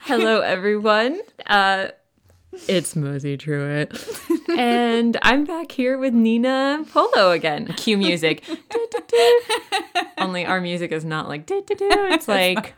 [0.00, 1.20] Hello, everyone.
[1.46, 1.88] Uh,
[2.66, 3.92] it's Mosey Truitt.
[4.58, 7.66] and I'm back here with Nina Polo again.
[7.76, 8.42] Cue music.
[10.18, 12.74] Only our music is not like, it's like,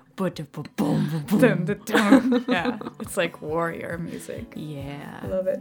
[2.48, 4.52] yeah, it's like warrior music.
[4.56, 5.20] yeah.
[5.22, 5.60] I love it.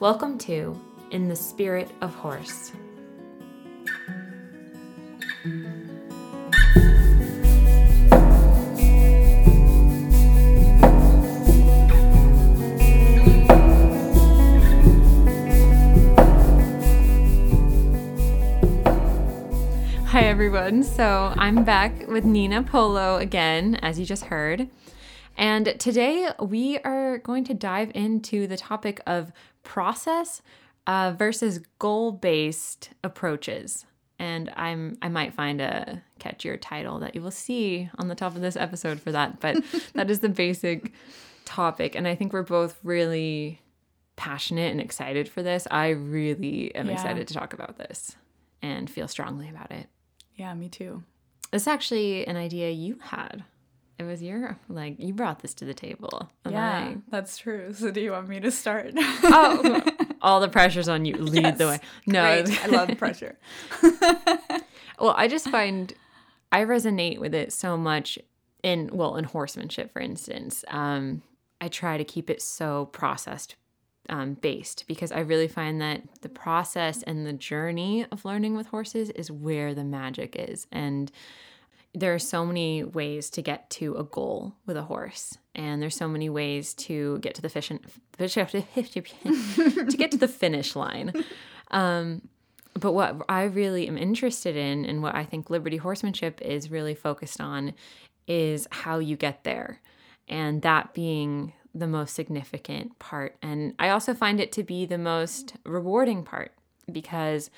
[0.00, 0.78] Welcome to
[1.12, 2.72] In the Spirit of Horse.
[5.44, 5.50] Hi,
[20.22, 20.82] everyone.
[20.82, 24.70] So I'm back with Nina Polo again, as you just heard.
[25.36, 29.30] And today we are going to dive into the topic of
[29.62, 30.40] process
[30.86, 33.84] uh, versus goal-based approaches.
[34.18, 38.34] And I'm I might find a catchier title that you will see on the top
[38.36, 39.62] of this episode for that, but
[39.94, 40.92] that is the basic
[41.44, 41.94] topic.
[41.94, 43.60] And I think we're both really
[44.16, 45.66] passionate and excited for this.
[45.70, 46.92] I really am Yeah.
[46.92, 48.14] excited to talk about this
[48.62, 49.88] and feel strongly about it.
[50.36, 51.02] Yeah, me too.
[51.52, 53.44] It's actually an idea you had.
[53.98, 56.30] It was your like you brought this to the table.
[56.48, 57.72] Yeah, that's true.
[57.72, 58.92] So, do you want me to start?
[58.96, 59.82] Oh,
[60.24, 61.14] all the pressure's on you.
[61.16, 61.80] Lead the way.
[62.06, 62.22] No.
[62.22, 63.38] I love pressure.
[64.98, 65.92] well, I just find
[66.50, 68.18] I resonate with it so much
[68.62, 70.64] in well in horsemanship, for instance.
[70.68, 71.22] Um,
[71.60, 73.56] I try to keep it so processed
[74.08, 78.66] um, based because I really find that the process and the journey of learning with
[78.68, 80.66] horses is where the magic is.
[80.72, 81.10] And
[81.94, 85.96] there are so many ways to get to a goal with a horse, and there's
[85.96, 87.80] so many ways to get to the fish and
[88.18, 91.12] to get to the finish line.
[91.70, 92.22] Um,
[92.78, 96.94] but what I really am interested in, and what I think Liberty Horsemanship is really
[96.94, 97.74] focused on,
[98.26, 99.80] is how you get there,
[100.28, 103.36] and that being the most significant part.
[103.42, 106.52] And I also find it to be the most rewarding part
[106.90, 107.50] because,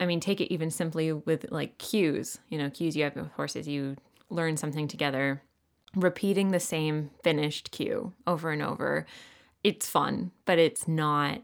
[0.00, 3.30] I mean, take it even simply with like cues, you know, cues you have with
[3.32, 3.96] horses, you
[4.30, 5.42] learn something together,
[5.94, 9.06] repeating the same finished cue over and over.
[9.64, 11.42] It's fun, but it's not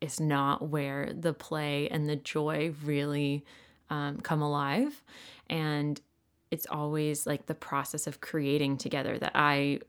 [0.00, 3.44] is not where the play and the joy really
[3.88, 5.02] um, come alive.
[5.48, 5.98] And
[6.50, 9.80] it's always like the process of creating together that I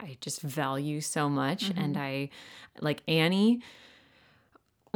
[0.00, 1.70] I just value so much.
[1.76, 2.30] And I
[2.80, 3.60] like Annie,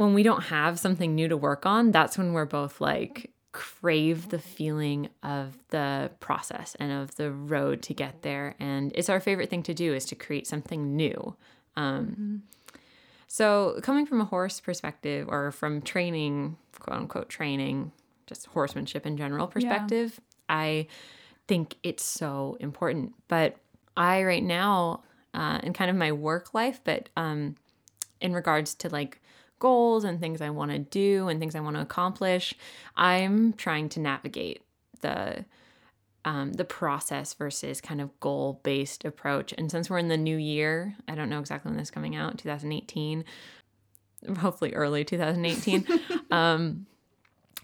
[0.03, 4.29] when we don't have something new to work on, that's when we're both like crave
[4.29, 8.55] the feeling of the process and of the road to get there.
[8.59, 11.35] And it's our favorite thing to do is to create something new.
[11.77, 12.43] Um,
[13.27, 17.91] so, coming from a horse perspective or from training, quote unquote, training,
[18.27, 20.87] just horsemanship in general perspective, I
[21.47, 23.13] think it's so important.
[23.27, 23.55] But
[23.95, 25.03] I, right now,
[25.33, 27.55] uh, in kind of my work life, but um,
[28.21, 29.19] in regards to like
[29.63, 32.53] goals and things I want to do and things I want to accomplish,
[32.97, 34.61] I'm trying to navigate
[34.99, 35.45] the
[36.25, 39.53] um, the process versus kind of goal based approach.
[39.57, 42.15] And since we're in the new year, I don't know exactly when this is coming
[42.15, 43.23] out, 2018,
[44.37, 45.85] hopefully early 2018,
[46.31, 46.85] um,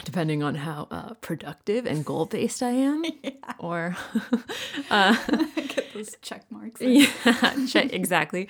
[0.04, 3.04] depending on how uh, productive and goal based I am,
[3.60, 3.96] or
[4.92, 5.16] uh,
[5.56, 6.82] Get those check marks.
[6.82, 7.08] yeah,
[7.68, 8.48] check- exactly.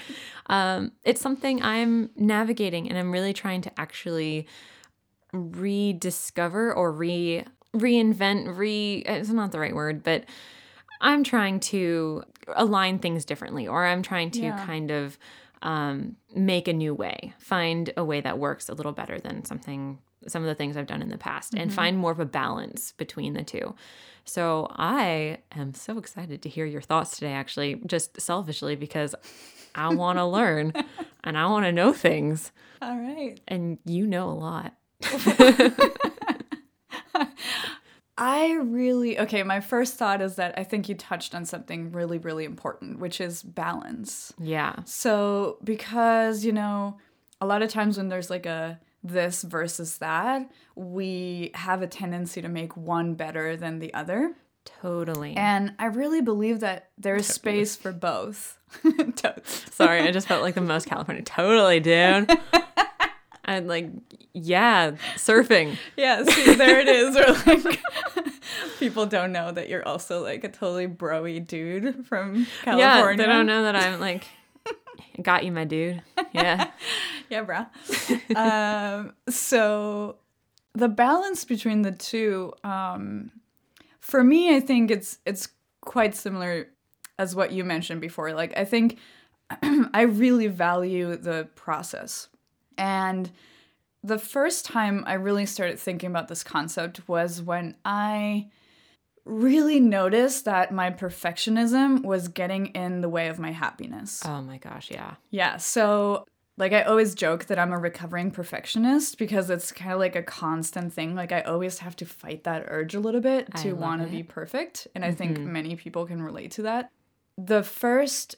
[0.48, 4.48] Um, it's something I'm navigating, and I'm really trying to actually
[5.34, 7.44] rediscover or re
[7.76, 8.58] reinvent.
[8.58, 10.26] Re it's not the right word, but
[11.02, 12.24] I'm trying to
[12.56, 14.66] align things differently, or I'm trying to Yeah.
[14.66, 15.18] kind of
[15.62, 20.00] um, make a new way, find a way that works a little better than something
[20.28, 21.76] some of the things I've done in the past, and mm-hmm.
[21.76, 23.76] find more of a balance between the two.
[24.26, 29.16] So I am so excited to hear your thoughts today, actually, just selfishly, because
[29.74, 30.74] I want to learn
[31.24, 32.52] and I want to know things.
[32.82, 33.40] All right.
[33.48, 34.76] And you know a lot.
[38.22, 42.18] I really, okay, my first thought is that I think you touched on something really,
[42.18, 44.34] really important, which is balance.
[44.38, 44.76] Yeah.
[44.84, 46.98] So, because, you know,
[47.40, 52.42] a lot of times when there's like a this versus that, we have a tendency
[52.42, 54.36] to make one better than the other.
[54.82, 55.36] Totally.
[55.36, 58.58] And I really believe that there's space for both.
[59.72, 61.24] Sorry, I just felt like the most California.
[61.24, 62.30] Totally, dude.
[63.46, 63.90] and like,
[64.34, 65.78] yeah, surfing.
[65.98, 67.16] Yeah, see, there it is.
[67.16, 67.80] Or like,
[68.80, 72.86] people don't know that you're also like a totally broy dude from California.
[72.86, 74.28] Yeah, they don't know that I'm like,
[75.22, 76.02] got you, my dude.
[76.32, 76.70] Yeah.
[77.30, 77.66] yeah, bro.
[78.36, 80.18] um, so
[80.74, 83.32] the balance between the two, um,
[84.00, 85.50] for me, I think it's it's
[85.82, 86.68] quite similar
[87.18, 88.34] as what you mentioned before.
[88.34, 88.98] Like I think
[89.94, 92.30] I really value the process.
[92.78, 93.30] And
[94.04, 98.50] the first time I really started thinking about this concept was when I
[99.26, 104.22] really noticed that my perfectionism was getting in the way of my happiness.
[104.26, 105.16] Oh my gosh, yeah.
[105.30, 106.26] Yeah, so
[106.58, 110.24] like I always joke that I'm a recovering perfectionist because it's kind of like a
[110.24, 111.16] constant thing.
[111.16, 114.24] Like I always have to fight that urge a little bit to want to be
[114.24, 115.54] perfect, and I think mm-hmm.
[115.54, 116.92] many people can relate to that.
[117.38, 118.36] The first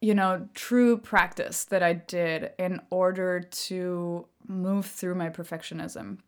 [0.00, 6.18] you know, true practice that I did in order to move through my perfectionism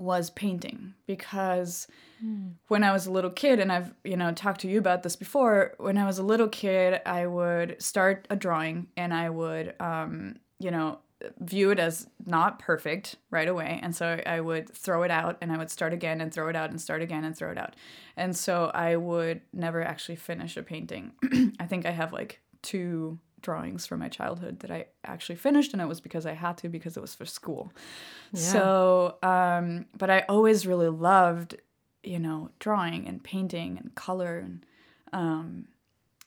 [0.00, 1.86] was painting because
[2.24, 2.52] mm.
[2.68, 5.14] when I was a little kid, and I've, you know, talked to you about this
[5.14, 9.74] before, when I was a little kid, I would start a drawing and I would,
[9.78, 11.00] um, you know,
[11.38, 13.78] view it as not perfect right away.
[13.82, 16.56] And so I would throw it out and I would start again and throw it
[16.56, 17.76] out and start again and throw it out.
[18.16, 21.12] And so I would never actually finish a painting.
[21.60, 25.80] I think I have like two drawings from my childhood that I actually finished, and
[25.80, 27.72] it was because I had to because it was for school.
[28.32, 28.40] Yeah.
[28.40, 31.56] So, um, but I always really loved,
[32.02, 34.66] you know, drawing and painting and color and
[35.12, 35.68] um,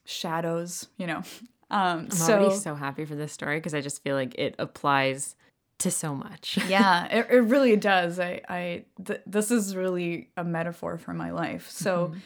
[0.06, 0.88] shadows.
[0.98, 1.18] You know,
[1.72, 4.56] um, I'm so, already so happy for this story because I just feel like it
[4.60, 5.36] applies
[5.80, 6.58] to so much.
[6.68, 8.20] yeah, it, it really does.
[8.20, 11.70] I, I th- this is really a metaphor for my life.
[11.70, 12.08] So.
[12.08, 12.20] Mm-hmm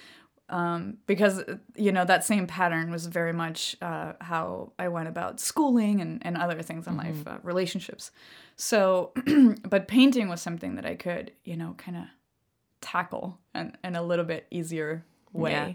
[0.50, 1.44] um, because
[1.76, 6.26] you know that same pattern was very much uh, how I went about schooling and,
[6.26, 7.08] and other things in mm-hmm.
[7.08, 8.12] life, uh, relationships.
[8.56, 9.12] So,
[9.64, 12.04] but painting was something that I could, you know, kind of
[12.80, 15.04] tackle in, in a little bit easier
[15.34, 15.74] way yeah.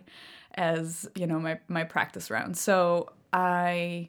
[0.55, 2.57] as you know my my practice round.
[2.57, 4.09] So I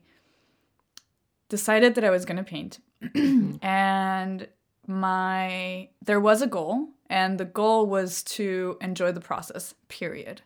[1.50, 3.56] decided that I was going to paint, mm-hmm.
[3.66, 4.48] and
[4.88, 10.42] my there was a goal and the goal was to enjoy the process period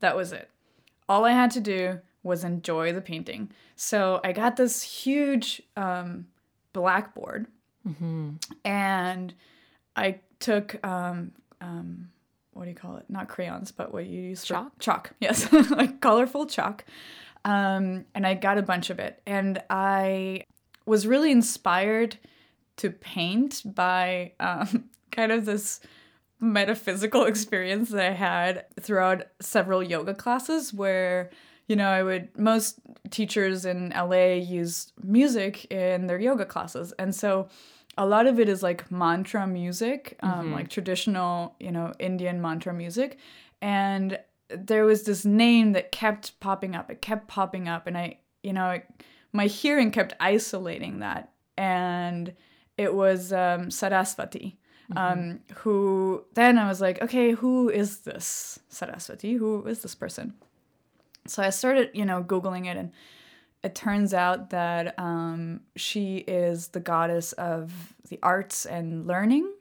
[0.00, 0.50] that was it.
[1.08, 3.50] All I had to do was enjoy the painting.
[3.76, 6.26] So I got this huge um,
[6.72, 7.46] blackboard
[7.86, 8.32] mm-hmm.
[8.64, 9.34] and
[9.96, 12.10] I took, um, um,
[12.52, 13.06] what do you call it?
[13.08, 14.72] Not crayons, but what you use chalk.
[14.78, 16.84] chalk, yes, like colorful chalk.
[17.44, 19.22] Um, and I got a bunch of it.
[19.26, 20.42] And I
[20.86, 22.18] was really inspired
[22.78, 25.80] to paint by um, kind of this
[26.40, 31.30] metaphysical experience that I had throughout several yoga classes where
[31.68, 32.80] you know, I would most
[33.10, 36.92] teachers in LA use music in their yoga classes.
[36.98, 37.48] And so
[37.98, 40.52] a lot of it is like mantra music, um, mm-hmm.
[40.54, 43.18] like traditional, you know, Indian mantra music.
[43.60, 44.18] And
[44.48, 46.90] there was this name that kept popping up.
[46.90, 47.86] It kept popping up.
[47.86, 48.86] And I, you know, it,
[49.34, 51.32] my hearing kept isolating that.
[51.58, 52.32] And
[52.78, 54.58] it was um, Saraswati
[54.92, 54.98] mm-hmm.
[54.98, 59.34] um, who then I was like, okay, who is this Saraswati?
[59.34, 60.34] Who is this person?
[61.26, 62.92] So I started, you know, Googling it, and
[63.62, 69.52] it turns out that um, she is the goddess of the arts and learning.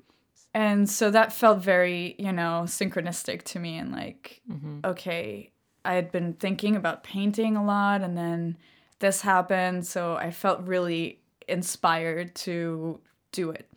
[0.53, 4.79] And so that felt very, you know, synchronistic to me, and like, mm-hmm.
[4.85, 5.51] okay,
[5.83, 8.57] I had been thinking about painting a lot, and then
[8.99, 9.85] this happened.
[9.85, 12.99] So I felt really inspired to
[13.31, 13.69] do it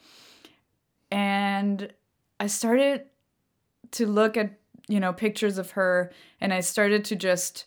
[1.11, 1.93] and
[2.39, 3.07] I started
[3.93, 4.59] to look at
[4.89, 7.67] you know pictures of her and I started to just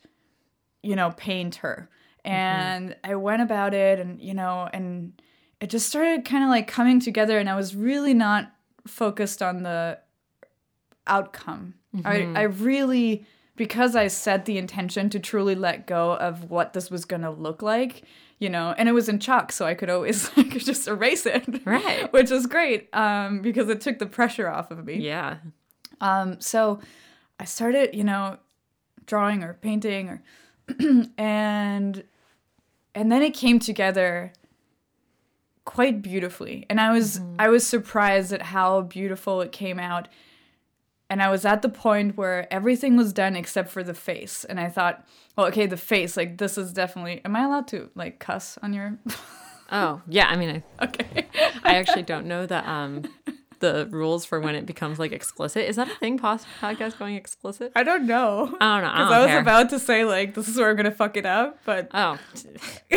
[0.81, 1.89] you know paint her
[2.25, 2.35] mm-hmm.
[2.35, 3.11] and mm-hmm.
[3.11, 5.13] I went about it and you know and
[5.59, 8.51] it just started kind of like coming together and I was really not
[8.85, 9.99] focused on the
[11.07, 11.75] outcome.
[11.95, 12.35] Mm-hmm.
[12.35, 13.25] I I really
[13.55, 17.29] because I set the intention to truly let go of what this was going to
[17.29, 18.03] look like
[18.39, 21.25] you know, and it was in chalk, so I could always I could just erase
[21.25, 22.11] it, right?
[22.13, 24.95] Which was great um, because it took the pressure off of me.
[24.95, 25.37] Yeah.
[26.01, 26.79] Um, so
[27.39, 28.37] I started, you know,
[29.05, 30.21] drawing or painting or,
[31.17, 32.03] and
[32.95, 34.33] and then it came together
[35.65, 37.35] quite beautifully, and I was mm-hmm.
[37.39, 40.07] I was surprised at how beautiful it came out
[41.13, 44.45] and I was at the point where everything was done except for the face.
[44.45, 45.05] And I thought,
[45.37, 47.21] well, okay, the face, like this is definitely.
[47.23, 48.97] Am I allowed to like cuss on your?
[49.71, 51.27] oh yeah, I mean, I, okay.
[51.63, 53.03] I actually don't know the um
[53.63, 55.69] the rules for when it becomes like explicit.
[55.69, 56.19] Is that a thing?
[56.19, 57.71] podcast going explicit?
[57.77, 58.57] I don't know.
[58.59, 58.91] I don't know.
[58.91, 61.25] Because I, I, was about to say like this is where I'm gonna fuck it
[61.25, 62.19] up, but oh,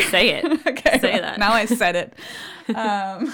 [0.09, 0.45] say it.
[0.67, 1.39] okay, say that.
[1.39, 2.13] Now I said it.
[2.75, 3.33] Um,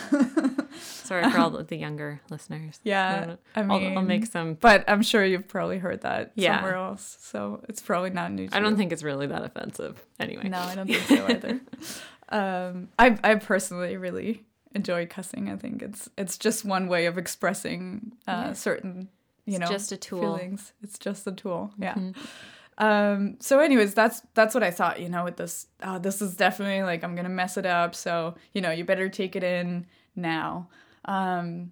[0.77, 2.79] Sorry for all the younger listeners.
[2.83, 4.53] Yeah, I mean, I'll, I'll, make some.
[4.53, 6.57] But I'm sure you've probably heard that yeah.
[6.57, 8.47] somewhere else, so it's probably not new.
[8.51, 8.77] I don't you.
[8.77, 10.05] think it's really that offensive.
[10.19, 10.49] Anyway.
[10.49, 11.61] No, I don't think so either.
[12.29, 15.49] um, I I personally really enjoy cussing.
[15.49, 18.53] I think it's it's just one way of expressing uh, Yeah.
[18.53, 19.09] certain
[19.45, 20.19] you It's know just a tool.
[20.21, 20.73] feelings.
[20.81, 21.71] It's just a tool.
[21.77, 21.95] Yeah.
[21.95, 22.15] Mhm.
[22.79, 26.35] Um, so anyways, that's that's what I thought, you know, with this oh, this is
[26.35, 29.85] definitely like I'm gonna mess it up, so you know, you better take it in
[30.15, 30.69] now.
[31.05, 31.71] Um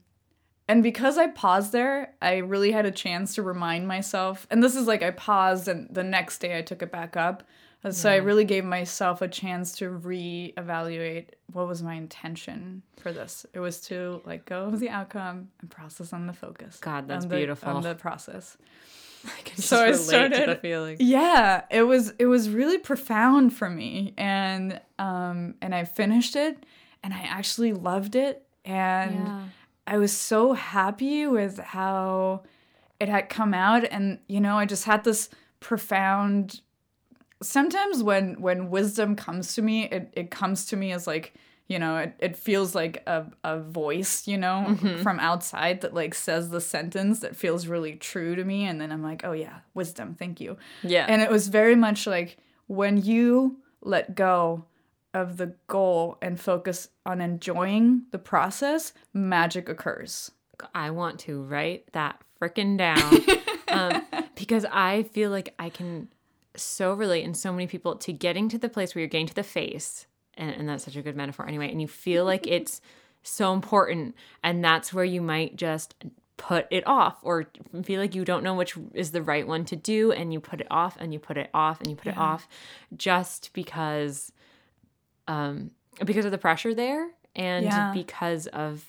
[0.67, 4.75] and because I paused there, I really had a chance to remind myself, and this
[4.75, 7.43] is like I paused and the next day I took it back up.
[7.83, 13.11] Uh, So I really gave myself a chance to reevaluate what was my intention for
[13.11, 13.45] this.
[13.53, 16.77] It was to let go of the outcome and process on the focus.
[16.79, 17.69] God, that's on the- beautiful.
[17.69, 18.57] On the process.
[19.25, 20.97] I can So I to the started- feeling.
[20.99, 26.65] Yeah, it was it was really profound for me and um and I finished it
[27.03, 29.43] and I actually loved it and Yeah.
[29.87, 32.43] I was so happy with how
[32.99, 36.61] it had come out and you know I just had this profound
[37.41, 41.33] sometimes when when wisdom comes to me it, it comes to me as like
[41.67, 46.13] you know it, it feels like a, a voice you know from outside that like
[46.13, 48.65] says the sentence that feels really true to me.
[48.65, 50.57] And then i'm like oh yeah wisdom thank you.
[50.83, 51.05] Yeah.
[51.07, 54.65] and it was very much like when you let go
[55.13, 60.31] of the goal and focus on enjoying the process magic occurs.
[60.73, 63.19] I want to write that freaking down.
[63.71, 64.01] Um,
[64.35, 66.09] because I feel like I can
[66.55, 69.35] so relate in so many people to getting to the place where you're getting to
[69.35, 70.05] the face,
[70.35, 72.81] and, and that's such a good metaphor anyway, and you feel like it's
[73.23, 75.95] so important, and that's where you might just
[76.37, 77.45] put it off or
[77.83, 80.59] feel like you don't know which is the right one to do and you put
[80.59, 82.47] it off and you put it off and you put it off
[82.97, 84.31] just because
[85.27, 85.69] um
[86.03, 87.91] because of the pressure there and Yeah.
[87.93, 88.85] because of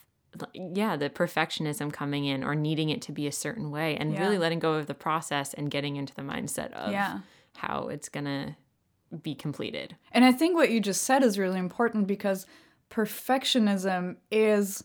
[0.55, 4.39] yeah the perfectionism coming in or needing it to be a certain way and really
[4.39, 7.19] letting go of the process and getting into the mindset of Yeah.
[7.57, 8.57] How it's gonna
[9.23, 12.47] be completed And I think what you just said is really important because
[12.91, 14.85] perfectionism is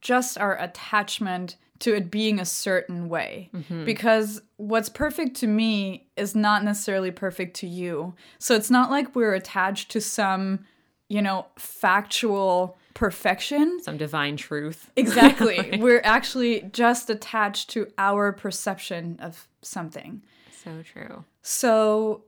[0.00, 3.50] just our attachment to it being a certain way.
[3.54, 3.84] Mm-hmm.
[3.84, 8.14] Because what's perfect to me is not necessarily perfect to you.
[8.38, 10.64] So it's not like we're attached to some,
[11.08, 13.78] you know, factual perfection.
[13.82, 15.78] some divine truth Exactly.
[15.78, 20.22] we're actually just attached to our perception of something.
[20.66, 22.24] So true So,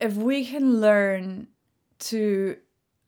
[0.00, 1.48] if we can learn
[2.00, 2.56] to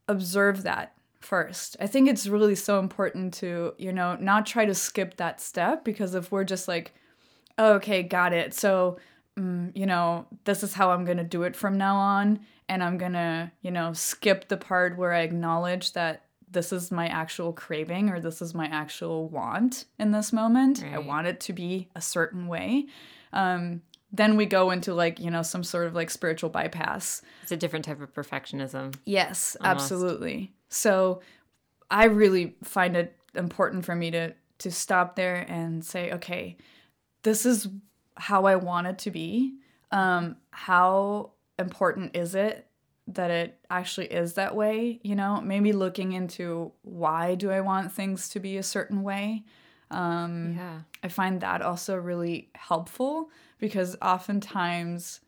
[0.06, 4.74] observe that first, I think it's really so important to, you know, not try to
[4.74, 6.92] skip that step because if we're just like,
[7.58, 8.54] oh, okay, got it.
[8.54, 8.98] So,
[9.36, 12.40] mm, you know, this is how I'm going to do it from now on.
[12.68, 16.92] And I'm going to, you know, skip the part where I acknowledge that this is
[16.92, 20.84] my actual craving or this is my actual want in this moment.
[20.84, 22.86] I want it to be a certain way.
[23.32, 23.82] Um,
[24.16, 27.20] then we go into like, you know, some sort of like spiritual bypass.
[27.42, 29.82] it's a different type of perfectionism Yes, Almost.
[29.82, 30.52] absolutely.
[30.68, 31.20] So
[31.90, 36.56] I really find it important for me to to stop there and say, okay,
[37.22, 37.68] this is
[38.16, 39.54] how I want it to be.
[39.90, 42.66] Um, how important is it
[43.08, 45.00] that it actually is that way?
[45.02, 49.44] You know, maybe looking into why do I want things to be a certain way.
[49.94, 55.20] Um, yeah I find that also really helpful because oftentimes,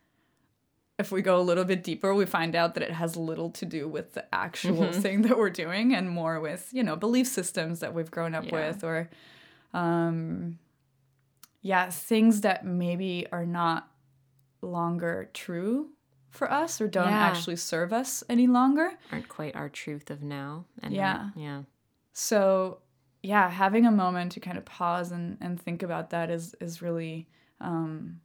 [0.98, 3.64] if we go a little bit deeper, we find out that it has little to
[3.66, 7.80] do with the actual thing that we're doing and more with, you know, belief systems
[7.80, 8.54] that we've grown up Yeah.
[8.68, 9.10] with or,
[9.74, 10.58] um,
[11.62, 13.88] yeah, things that maybe are not
[14.62, 15.90] longer true
[16.30, 17.26] for us or don't Yeah.
[17.28, 18.92] actually serve us any longer.
[19.12, 21.30] aren't quite our truth of now and Yeah.
[21.36, 21.62] yeah
[22.12, 22.78] So,
[23.26, 26.80] yeah, having a moment to kind of pause and, and think about that is is
[26.80, 27.26] really
[27.60, 28.20] um,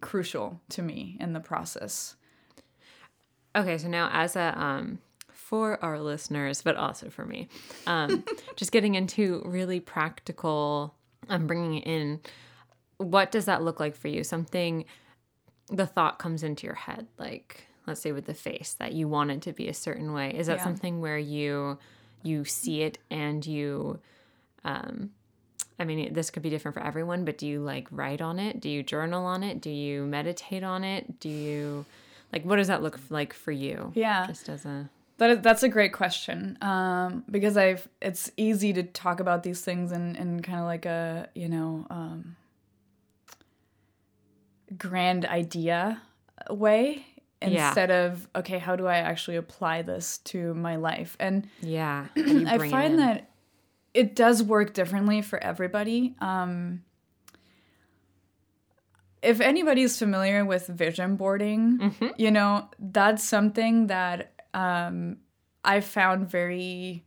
[0.00, 2.16] crucial to me in the process.
[3.56, 4.98] Okay, so now as a um
[5.32, 7.48] for our listeners, but also for me,
[7.86, 8.22] um,
[8.56, 10.94] just getting into really practical.
[11.28, 12.20] I'm bringing it in.
[12.98, 14.22] What does that look like for you?
[14.24, 14.84] Something,
[15.68, 19.30] the thought comes into your head, like let's say with the face that you want
[19.30, 20.34] it to be a certain way.
[20.36, 20.64] Is that Yeah.
[20.64, 21.78] something where you
[22.22, 23.98] you see it and you
[24.64, 25.10] um
[25.78, 28.60] I mean, this could be different for everyone, but do you like write on it?
[28.60, 29.62] Do you journal on it?
[29.62, 31.18] Do you meditate on it?
[31.20, 31.86] Do you
[32.32, 33.90] like what does that look like for you?
[33.94, 34.26] Yeah.
[34.26, 38.82] Just as a That is, that's a great question um, because I've it's easy to
[38.82, 42.36] talk about these things in, in kind of like a you know um,
[44.76, 46.02] grand idea
[46.50, 47.06] way
[47.42, 47.68] Yeah.
[47.68, 52.06] instead of okay how do I actually apply this to my life and yeah.
[52.16, 53.30] I bring it find that
[53.94, 56.14] it does work differently for everybody.
[56.20, 56.82] Um,
[59.22, 62.06] if anybody's familiar with vision boarding, Mm-hmm.
[62.16, 65.18] you know, that's something that um,
[65.64, 67.04] I found very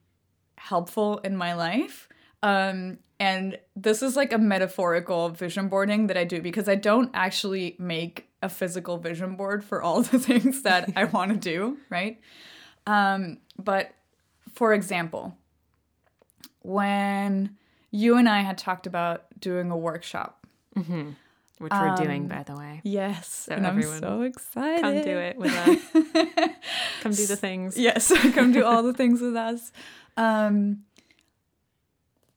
[0.58, 2.08] helpful in my life.
[2.44, 7.10] Um, and this is like a metaphorical vision boarding that I do because I don't
[7.14, 11.78] actually make a physical vision board for all the things that I want to do,
[11.90, 12.20] right?
[12.86, 13.92] Um, but
[14.54, 15.38] for example,
[16.62, 17.58] when
[17.92, 20.46] you and I had talked about doing a workshop.
[20.76, 21.12] Mm-hmm.
[21.60, 22.82] Which we're doing, by the way.
[22.84, 24.82] Yes, So and everyone I'm so excited.
[24.82, 25.80] Come do it with us.
[27.02, 27.78] Come do the things.
[27.78, 29.72] Yes, come do all the things with us.
[30.18, 30.84] Um,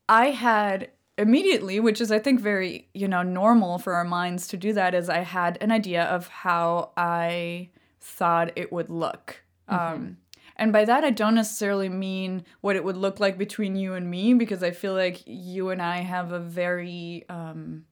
[0.09, 4.57] I had immediately, which is I think very you know normal for our minds to
[4.57, 7.71] do that, is I had an idea of how I
[8.01, 9.43] thought it would look.
[9.69, 10.19] Um,
[10.57, 14.11] and by that, I don't necessarily mean what it would look like between you and
[14.11, 17.85] me, because I feel like you and I have a very um,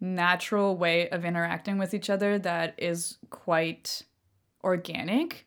[0.00, 4.04] natural way of interacting with each other that is quite
[4.62, 5.46] organic.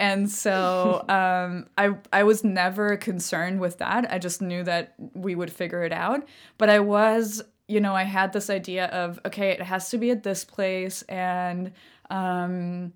[0.00, 4.10] And so um, I I was never concerned with that.
[4.10, 6.26] I just knew that we would figure it out.
[6.58, 10.10] But I was, you know, I had this idea of okay, it has to be
[10.10, 11.72] at this place, and
[12.10, 12.92] um,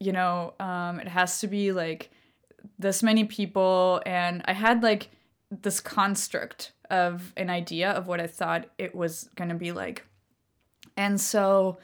[0.00, 2.10] you know, um, it has to be like
[2.78, 5.10] this many people, and I had like
[5.50, 10.04] this construct of an idea of what I thought it was gonna be like.
[10.96, 11.78] And so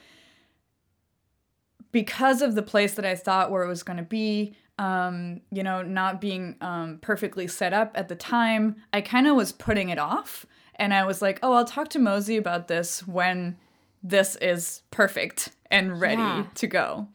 [1.94, 5.62] because of the place that I thought where it was going to be, um, you
[5.62, 9.90] know, not being um, perfectly set up at the time, I kind of was putting
[9.90, 10.44] it off.
[10.74, 13.56] And I was like, oh, I'll talk to Mosey about this when
[14.02, 16.46] this is perfect and ready Yeah.
[16.56, 17.06] to go.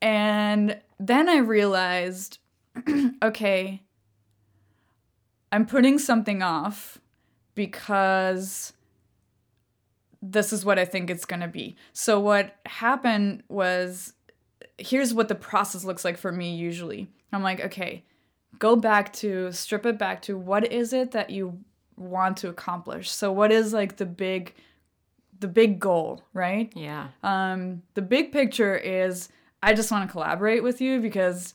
[0.00, 2.38] And then I realized,
[3.22, 3.82] okay,
[5.52, 6.98] I'm putting something off
[7.54, 8.72] because
[10.22, 11.76] this is what I think it's going to be.
[11.92, 14.14] So what happened was
[14.78, 17.08] here's what the process looks like for me usually.
[17.32, 18.04] I'm like, okay,
[18.58, 21.58] go back to strip it back to what is it that you
[21.96, 23.10] want to accomplish.
[23.10, 24.54] So what is like the big
[25.38, 26.72] the big goal, right?
[26.74, 27.08] Yeah.
[27.22, 29.28] Um the big picture is
[29.62, 31.54] I just want to collaborate with you because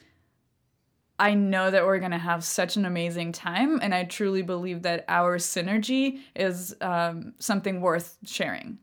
[1.20, 4.84] I know that we're going to have such an amazing time and I truly believe
[4.84, 8.78] that our synergy is um, something worth sharing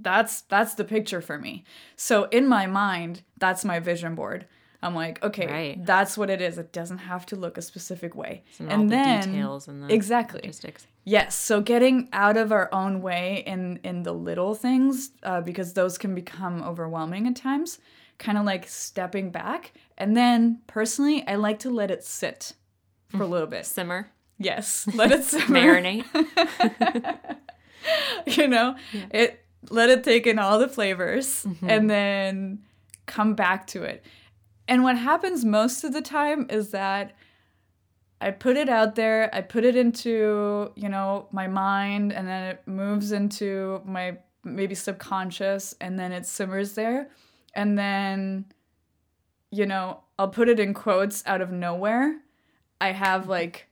[0.00, 1.64] that's that's the picture for me.
[1.96, 4.46] So in my mind, that's my vision board.
[4.82, 5.86] I'm like, okay, Right.
[5.86, 6.58] that's what it is.
[6.58, 8.44] It doesn't have to look a specific way.
[8.58, 10.40] And, all the details and the exactly.
[10.42, 10.86] logistics.
[11.04, 11.34] Yes.
[11.34, 15.96] So getting out of our own way in in the little things, uh, because those
[15.96, 17.78] can become overwhelming at times.
[18.18, 22.52] Kind of like stepping back, and then personally, I like to let it sit
[23.08, 23.66] for a little bit.
[23.66, 24.10] Simmer.
[24.38, 25.46] Yes, let it simmer.
[25.82, 26.04] Marinate.
[28.26, 28.76] you know
[29.10, 31.70] it let it take in all the flavors mm-hmm.
[31.70, 32.60] and then
[33.06, 34.04] come back to it.
[34.66, 37.12] And what happens most of the time is that
[38.20, 42.44] i put it out there i put it into you know my mind and then
[42.44, 47.08] it moves into my maybe subconscious and then it simmers there.
[47.54, 48.46] And then
[49.50, 52.20] you know i'll put it in quotes out of nowhere.
[52.80, 53.68] I have like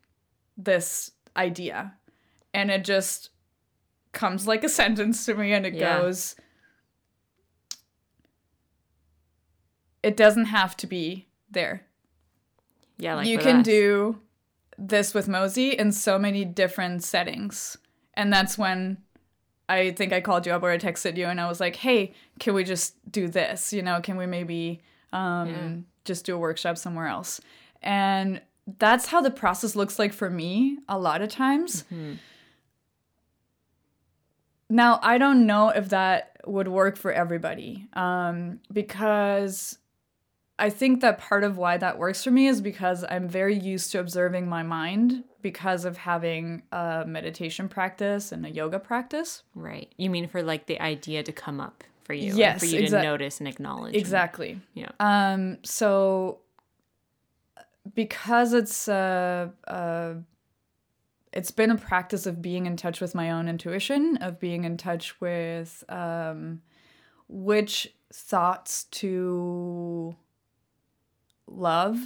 [0.56, 1.94] this idea.
[2.54, 3.30] And it just
[4.12, 6.00] comes like a sentence to me and it Yeah.
[6.00, 6.36] goes
[10.02, 11.84] it doesn't have to be there
[12.98, 13.64] Yeah, like you can us.
[13.64, 14.20] do
[14.78, 17.76] this with Mosey in so many different settings.
[18.14, 18.98] And that's when
[19.68, 22.14] I think I called you up or I texted you and I was like, hey,
[22.40, 23.72] can we just do this?
[23.72, 25.70] You know, can we maybe um, Yeah.
[26.04, 27.40] just do a workshop somewhere else?
[27.80, 28.40] And
[28.78, 31.84] that's how the process looks like for me a lot of times.
[31.84, 32.14] Mm-hmm.
[34.72, 39.78] Now, I don't know if that would work for everybody um, because
[40.58, 43.92] I think that part of why that works for me is because I'm very used
[43.92, 49.42] to observing my mind because of having a meditation practice and a yoga practice.
[49.54, 49.92] Right.
[49.98, 52.30] You mean for like the idea to come up for you?
[52.30, 53.92] and Yes, For you exact- to notice and acknowledge.
[53.94, 54.58] and- Exactly.
[54.72, 54.90] yeah.
[55.00, 56.38] Um, so
[57.94, 60.14] because it's uh, uh,
[61.32, 64.76] it's been a practice of being in touch with my own intuition, of being in
[64.76, 66.60] touch with um,
[67.28, 70.14] which thoughts to
[71.46, 71.98] love,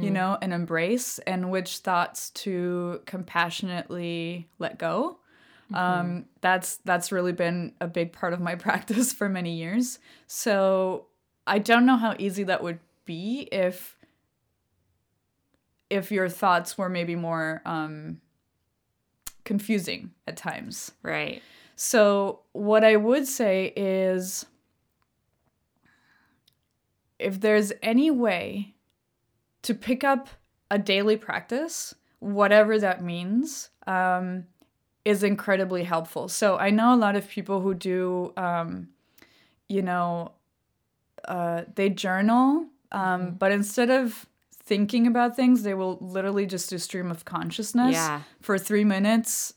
[0.00, 5.18] you know, and embrace, and which thoughts to compassionately let go.
[5.72, 9.98] Um, that's that's really been a big part of my practice for many years.
[10.26, 11.06] So
[11.46, 13.96] I don't know how easy that would be if
[15.90, 18.20] if your thoughts were maybe more um,
[19.44, 20.92] confusing at times.
[21.02, 21.42] Right.
[21.76, 24.46] So, what I would say is
[27.18, 28.74] if there's any way
[29.62, 30.28] to pick up
[30.70, 34.44] a daily practice, whatever that means, um,
[35.04, 36.28] is incredibly helpful.
[36.28, 38.88] So I know a lot of people who do, um,
[39.68, 40.32] you know,
[41.26, 44.26] uh, they journal, um, but instead of
[44.66, 48.22] thinking about things, they will literally just do stream of consciousness Yeah.
[48.40, 49.54] for three minutes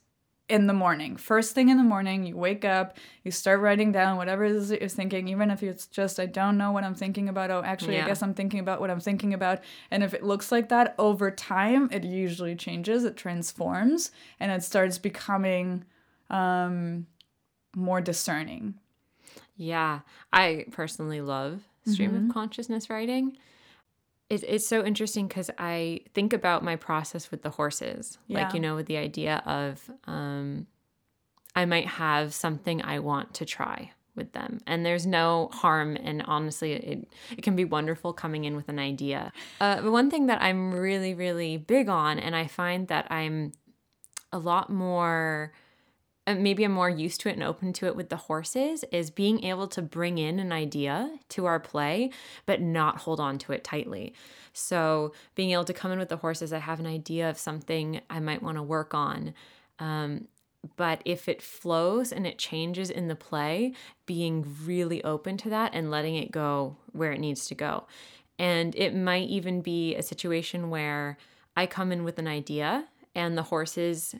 [0.50, 1.18] in the morning.
[1.18, 4.70] First thing in the morning, you wake up, you start writing down whatever it is
[4.70, 7.52] that you're thinking, even if it's just, I don't know what I'm thinking about.
[7.52, 8.06] Oh, actually, Yeah.
[8.06, 9.60] I guess I'm thinking about what I'm thinking about.
[9.92, 14.64] And if it looks like that over time, it usually changes, it transforms, and it
[14.64, 15.84] starts becoming
[16.30, 17.08] um,
[17.76, 18.76] more discerning.
[19.58, 20.00] Yeah,
[20.32, 22.30] I personally love stream Mm-hmm.
[22.30, 23.38] of consciousness writing.
[24.30, 28.44] It, it's so interesting because I think about my process with the horses, Yeah.
[28.44, 30.68] like you know, with the idea of um,
[31.56, 35.96] I might have something I want to try with them, and there's no harm.
[35.96, 39.32] And honestly, it it can be wonderful coming in with an idea.
[39.62, 43.54] Uh, but one thing that I'm really really big on, and I find that I'm
[44.34, 45.54] a lot more
[46.36, 49.44] maybe I'm more used to it and open to it with the horses is being
[49.44, 52.12] able to bring in an idea to our play,
[52.46, 54.14] but not hold on to it tightly.
[54.54, 58.02] So, being able to come in with the horses, I have an idea of something
[58.10, 59.34] I might want to work on.
[59.80, 60.28] Um,
[60.76, 63.74] but if it flows and it changes in the play,
[64.06, 67.86] being really open to that and letting it go where it needs to go.
[68.40, 71.18] And it might even be a situation where
[71.56, 74.16] I come in with an idea and the horses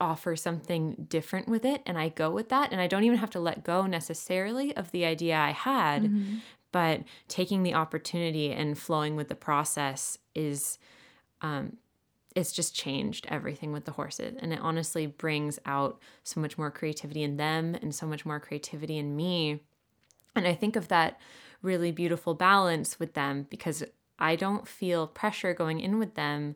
[0.00, 3.30] offer something different with it and I go with that and I don't even have
[3.30, 6.10] to let go necessarily of the idea I had
[6.72, 10.78] but taking the opportunity and flowing with the process is
[11.40, 11.76] um
[12.34, 16.70] it's just changed everything with the horses and it honestly brings out so much more
[16.70, 19.60] creativity in them and so much more creativity in me.
[20.34, 21.20] And I think of that
[21.60, 23.84] really beautiful balance with them because
[24.18, 26.54] I don't feel pressure going in with them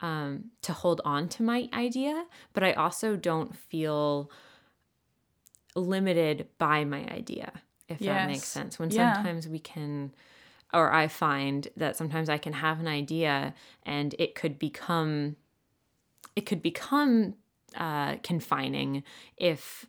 [0.00, 4.30] um, to hold on to my idea, but I also don't feel
[5.74, 7.52] limited by my idea,
[7.88, 8.78] if that makes sense.
[8.78, 9.14] When Yeah.
[9.14, 10.12] sometimes we can,
[10.72, 13.54] or I find that sometimes I can have an idea
[13.84, 15.36] and it could become,
[16.34, 17.34] it could become
[17.74, 19.02] uh, confining
[19.36, 19.86] if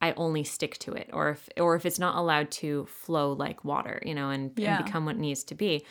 [0.00, 3.64] I only stick to it, or if or if it's not allowed to flow like
[3.64, 4.70] water, you know, and, Yeah.
[4.70, 5.84] and become what needs to be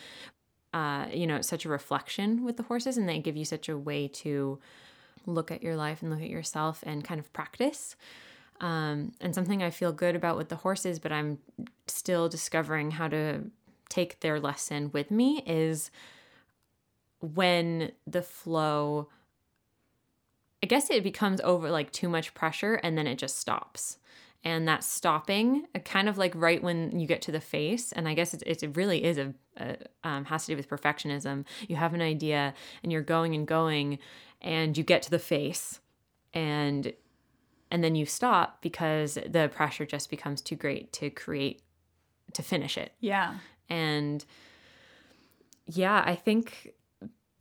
[0.74, 3.78] uh, you know, such a reflection with the horses, and they give you such a
[3.78, 4.60] way to
[5.26, 7.96] look at your life and look at yourself and kind of practice.
[8.60, 11.40] Um, and something I feel good about with the horses, but I'm
[11.88, 13.46] still discovering how to
[13.90, 15.92] take their lesson with me is
[17.20, 19.10] when the flow,
[20.64, 23.98] I guess it becomes over like too much pressure and then it just stops.
[24.44, 28.08] And that stopping, uh, kind of like right when you get to the face, and
[28.08, 31.46] I guess it's, it really is a, a um, has to do with perfectionism.
[31.68, 34.00] You have an idea and you're going and going,
[34.42, 35.80] and you get to the face,
[36.34, 36.92] and
[37.70, 41.62] and then you stop because the pressure just becomes too great to create
[42.34, 42.94] to finish it.
[43.00, 43.36] Yeah.
[43.70, 44.26] And
[45.68, 46.74] yeah, I think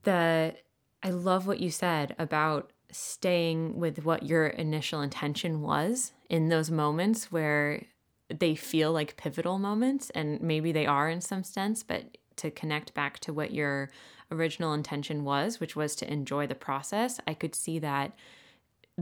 [0.02, 0.62] that
[1.02, 6.70] I love what you said about staying with what your initial intention was in those
[6.70, 7.84] moments where
[8.28, 12.94] they feel like pivotal moments and maybe they are in some sense, but to connect
[12.94, 13.90] back to what your
[14.30, 18.12] original intention was, which was to enjoy the process, I could see that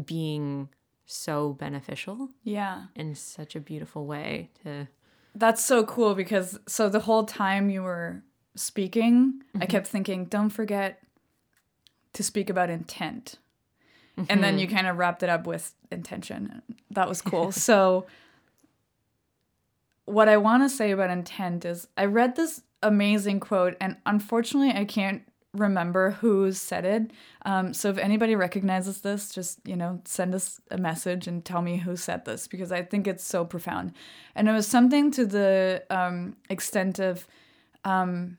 [0.05, 0.69] being
[1.07, 2.85] so beneficial Yeah.
[2.95, 4.89] in such a beautiful way to
[5.35, 8.23] That's so cool because so the whole time you were
[8.57, 9.67] speaking, I mm-hmm.
[9.69, 11.01] kept thinking, don't forget
[12.15, 13.37] to speak about intent.
[14.29, 16.63] And then you kind of wrapped it up with intention.
[16.91, 17.53] That was cool.
[17.69, 18.07] so
[20.05, 24.73] what I want to say about intent is I read this amazing quote and unfortunately
[24.73, 25.23] I can't
[25.55, 27.11] remember who said it.
[27.45, 31.63] Um, so if anybody recognizes this, just you know, send us a message and tell
[31.63, 33.93] me who said this because I think it's so profound.
[34.35, 37.27] And it was something to the um, extent of,
[37.85, 38.39] um,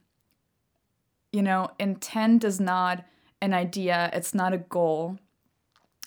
[1.32, 3.06] you know, intent is not
[3.42, 4.10] an idea.
[4.14, 5.18] It's not a goal.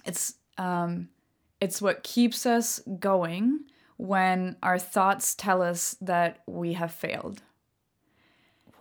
[0.04, 1.08] It's um,
[1.60, 3.60] it's what keeps us going
[3.96, 7.42] when our thoughts tell us that we have failed.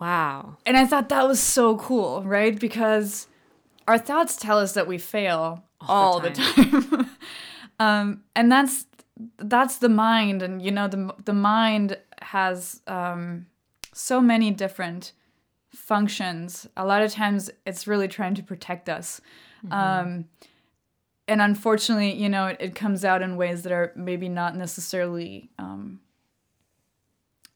[0.00, 0.56] wow.
[0.66, 2.58] And I thought that was so cool, right?
[2.58, 3.28] Because
[3.86, 7.10] our thoughts tell us that we fail all, the time.
[7.78, 8.86] um, and that's
[9.38, 13.46] that's the mind, and you know the the mind has um,
[13.92, 15.12] so many different
[15.70, 16.66] functions.
[16.76, 19.20] A lot of times, it's really trying to protect us.
[19.70, 20.24] Um,
[21.28, 25.50] and unfortunately, you know, it, it comes out in ways that are maybe not necessarily
[25.58, 26.00] um,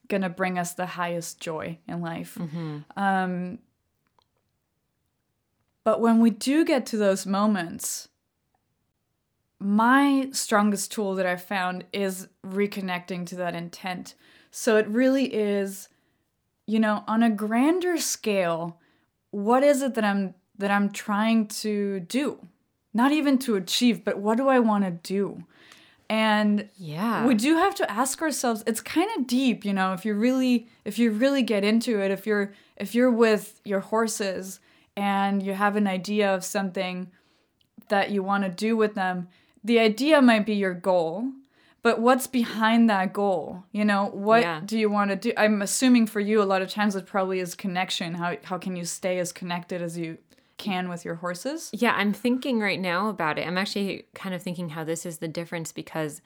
[0.09, 2.39] gonna bring us the highest joy in life.
[2.97, 3.59] Um,
[5.85, 8.09] But when we do get to those moments,
[9.61, 14.15] my strongest tool that I've found is reconnecting to that intent.
[14.51, 15.89] So it really is,
[16.67, 18.81] you know, on a grander scale,
[19.31, 22.49] what is it that I'm that I'm trying to do?
[22.97, 25.45] Not even to achieve, but what do I want to do?
[26.09, 27.27] And Yeah.
[27.27, 30.69] we do have to ask ourselves it's kind of deep you know if you really
[30.85, 34.61] if you really get into it if you're if you're with your horses
[34.97, 37.11] and you have an idea of something
[37.89, 39.27] that you want to do with them
[39.65, 41.33] the idea might be your goal
[41.83, 44.61] but what's behind that goal you know what Yeah.
[44.65, 47.41] do you want to do i'm assuming for you a lot of times it probably
[47.41, 50.19] is connection how how can you stay as connected as you
[50.59, 53.47] can with your horses Yeah, I'm thinking right now about it.
[53.47, 56.23] I'm actually kind of thinking how this is the difference because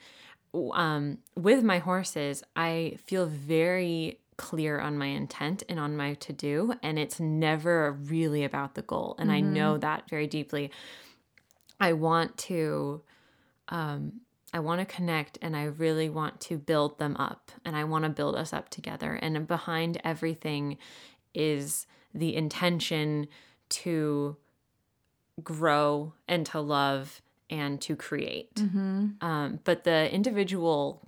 [0.53, 6.33] um, with my horses, I feel very clear on my intent and on my to
[6.33, 9.15] do, and it's never really about the goal.
[9.19, 10.71] And I know that very deeply.
[11.79, 13.01] I want to.
[13.69, 14.21] Um,
[14.53, 18.03] I want to connect and I really want to build them up and I want
[18.03, 19.13] to build us up together.
[19.13, 20.77] And behind everything
[21.33, 23.27] is the intention
[23.71, 24.37] to
[25.43, 28.51] grow and to love and to create.
[29.21, 31.01] Um, but the individual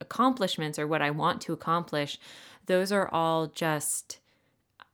[0.00, 2.18] accomplishments or what I want to accomplish,
[2.66, 4.18] those are all just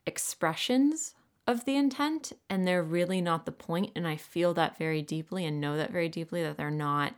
[0.06, 1.14] expressions
[1.46, 5.46] of the intent and they're really not the point and i feel that very deeply
[5.46, 7.14] and know that very deeply that they're not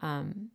[0.00, 0.50] um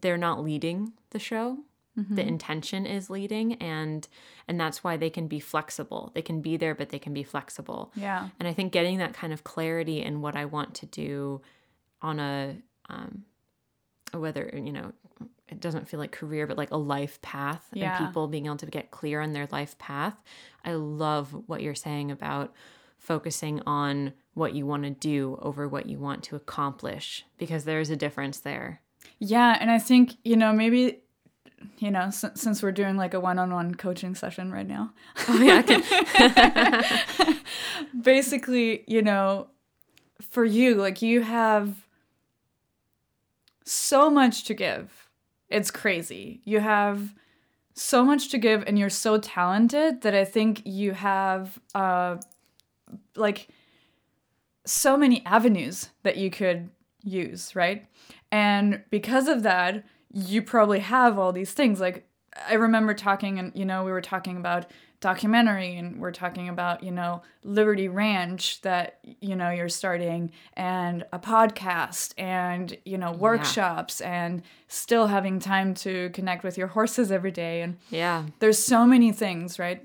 [0.00, 1.58] they're not leading the show
[1.96, 4.08] the intention is leading and
[4.48, 6.10] and that's why they can be flexible.
[6.14, 7.92] They can be there but they can be flexible.
[7.94, 8.28] Yeah.
[8.38, 11.40] And i think getting that kind of clarity in what i want to do
[12.02, 12.56] on a
[12.88, 13.24] um
[14.12, 14.92] whether you know
[15.48, 17.96] it doesn't feel like career but like a life path Yeah.
[17.96, 20.16] and people being able to get clear on their life path
[20.64, 22.52] i love what you're saying about
[22.98, 27.90] focusing on what you want to do over what you want to accomplish because there's
[27.90, 28.80] a difference there.
[29.18, 31.00] Yeah, and I think, you know, maybe
[31.78, 34.92] you know, s- since we're doing like a one-on-one coaching session right now.
[35.28, 37.36] oh yeah I can-
[38.02, 39.48] Basically, you know,
[40.30, 41.86] for you, like you have
[43.64, 45.08] so much to give.
[45.48, 46.40] It's crazy.
[46.44, 47.14] You have
[47.74, 52.16] so much to give and you're so talented that I think you have uh
[53.16, 53.48] like
[54.64, 56.70] so many avenues that you could
[57.02, 57.86] use, right?
[58.32, 61.80] And because of that, you probably have all these things.
[61.80, 62.06] Like
[62.48, 66.82] I remember talking and you know, we were talking about documentary and we're talking about,
[66.82, 73.12] you know, Liberty Ranch that you know you're starting and a podcast and, you know,
[73.12, 78.58] workshops and still having time to connect with your horses every day and yeah there's
[78.58, 79.84] so many things, right?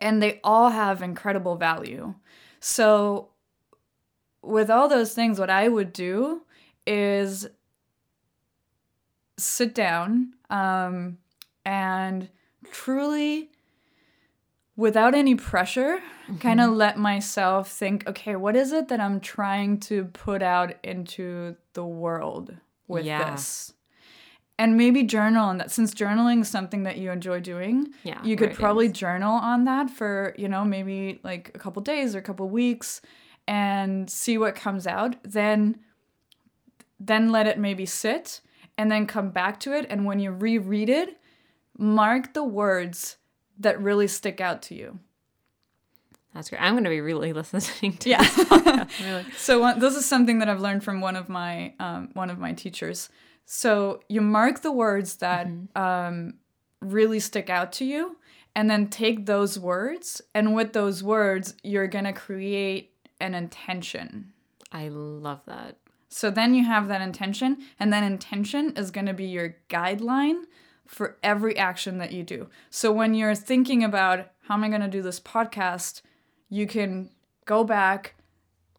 [0.00, 2.14] And they all have incredible value.
[2.60, 3.28] So,
[4.42, 6.42] with all those things, what I would do
[6.86, 7.46] is
[9.38, 11.18] sit down um,
[11.64, 12.28] and
[12.70, 13.50] truly,
[14.76, 16.00] without any pressure,
[16.40, 20.74] kind of let myself think okay, what is it that I'm trying to put out
[20.82, 22.56] into the world
[22.88, 23.30] with Yeah.
[23.30, 23.72] this?
[24.58, 25.70] And maybe journal on that.
[25.70, 28.92] Since journaling is something that you enjoy doing, Yeah, you could probably is.
[28.92, 33.02] journal on that for, you know, maybe like a couple days or a couple weeks
[33.46, 35.16] and see what comes out.
[35.22, 35.78] Then
[36.98, 38.40] then let it maybe sit
[38.78, 41.18] and then come back to it and when you reread it,
[41.78, 43.16] mark the words
[43.58, 44.98] that really stick out to you.
[46.34, 48.22] that's great i'm going to be really listening to Yeah.
[48.22, 48.50] this.
[49.02, 49.24] Really.
[49.36, 52.38] So one, this is something that I've learned from one of my um, one of
[52.38, 53.08] my teachers.
[53.46, 56.34] So you mark the words that um,
[56.80, 58.16] really stick out to you,
[58.54, 64.32] and then take those words, and with those words, you're gonna create an intention.
[64.72, 65.76] i love that
[66.16, 70.44] So then you have that intention, and that intention is going to be your guideline
[70.86, 72.48] for every action that you do.
[72.70, 76.00] So when you're thinking about how am I going to do this podcast,
[76.48, 77.10] you can
[77.44, 78.14] go back,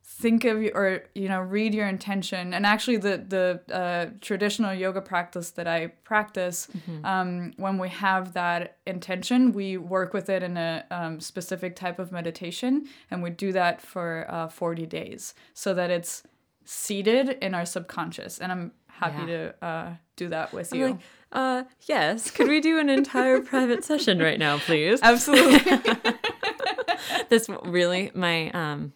[0.03, 2.55] think of or you know read your intention.
[2.55, 6.67] And actually, the the uh, traditional yoga practice that I practice,
[7.03, 11.99] um, when we have that intention, we work with it in a um, specific type
[11.99, 16.23] of meditation, and we do that for uh, 40 days, so that it's
[16.69, 19.51] seated in our subconscious and i'm happy Yeah.
[19.59, 20.99] to uh, do that with I'm you like,
[21.31, 22.31] uh, yes.
[22.31, 24.99] Could we do an entire private session right now, please?
[25.03, 25.59] absolutely
[27.29, 28.93] this really my um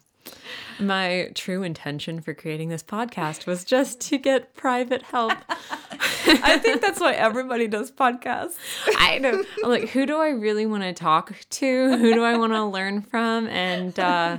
[0.79, 5.33] my true intention for creating this podcast was just to get private help.
[6.43, 8.55] i think that's why everybody does podcasts
[8.97, 9.43] I know.
[9.63, 11.97] I'm like, who do I really want to talk to?
[11.97, 13.47] Who do I want to learn from?
[13.47, 14.37] And uh,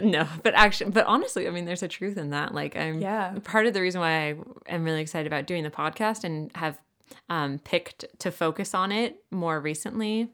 [0.04, 2.54] no, but actually, but honestly, I mean, there's a truth in that.
[2.54, 3.34] Like, I'm Yeah.
[3.44, 4.34] part of the reason why I
[4.68, 6.78] am really excited about doing the podcast and have
[7.28, 10.28] um, picked to focus on it more recently.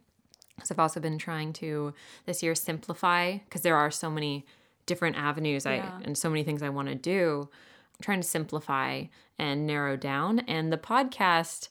[0.55, 1.92] Because I've also been trying to
[2.24, 4.46] this year simplify because there are so many
[4.87, 7.48] different avenues I and so many things I want to do.
[7.50, 9.05] I'm trying to simplify
[9.38, 11.68] and narrow down, and the podcast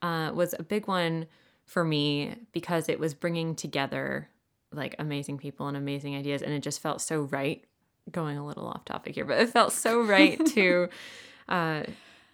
[0.00, 1.26] uh, was a big one
[1.66, 4.30] for me because it was bringing together
[4.72, 7.64] like amazing people and amazing ideas and it just felt so right
[8.12, 10.88] going a little off topic here but it felt so right to
[11.48, 11.82] uh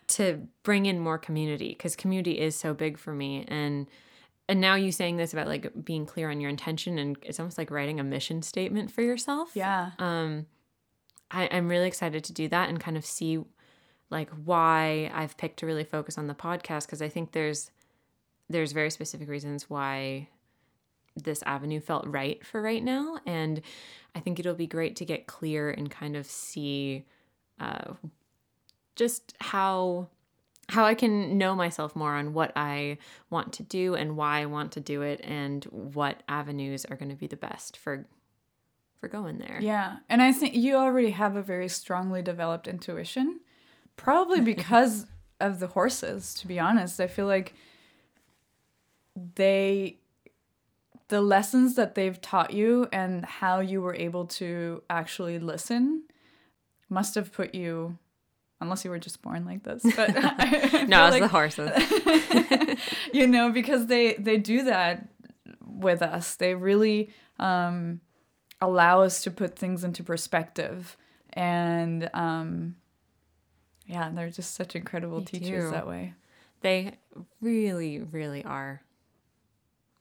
[0.07, 3.87] to bring in more community because community is so big for me and
[4.49, 7.57] and now you saying this about like being clear on your intention and it's almost
[7.57, 9.93] like writing a mission statement for yourself Yeah.
[9.99, 10.47] um
[11.31, 13.39] I, i'm really excited to do that and kind of see
[14.11, 17.71] like why i've picked to really focus on the podcast because i think there's
[18.51, 20.29] there's very specific reasons why
[21.17, 23.61] this avenue felt right for right now and
[24.15, 27.05] i think it'll be great to get clear and kind of see
[27.61, 27.93] uh,
[28.97, 30.09] just how
[30.71, 32.99] how i can know myself more on what i
[33.31, 37.11] want to do and why i want to do it and what avenues are going
[37.11, 38.07] to be the best for
[39.05, 39.97] for going there Yeah.
[40.09, 43.41] And I think you already have a very strongly developed intuition,
[43.97, 45.05] probably because
[45.41, 46.99] of the horses, to be honest.
[47.01, 47.53] I feel like
[49.35, 49.99] they,
[51.09, 56.05] the lessons that they've taught you and how you were able to actually listen
[56.89, 57.99] must have put you,
[58.61, 60.09] unless you were just born like this, but
[60.89, 61.71] no it's the horses
[63.13, 65.09] you know because they they do that
[65.67, 68.01] with us they really um
[68.61, 70.97] allow us to put things into perspective
[71.33, 72.77] and um
[73.87, 75.71] yeah they're just such incredible They teachers do.
[75.73, 76.15] that way
[76.61, 76.95] They
[77.43, 78.81] really, really are.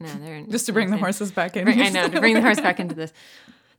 [0.03, 2.41] No, they're just to bring the horses back in Bring- I know to bring the
[2.41, 3.13] horse back into this.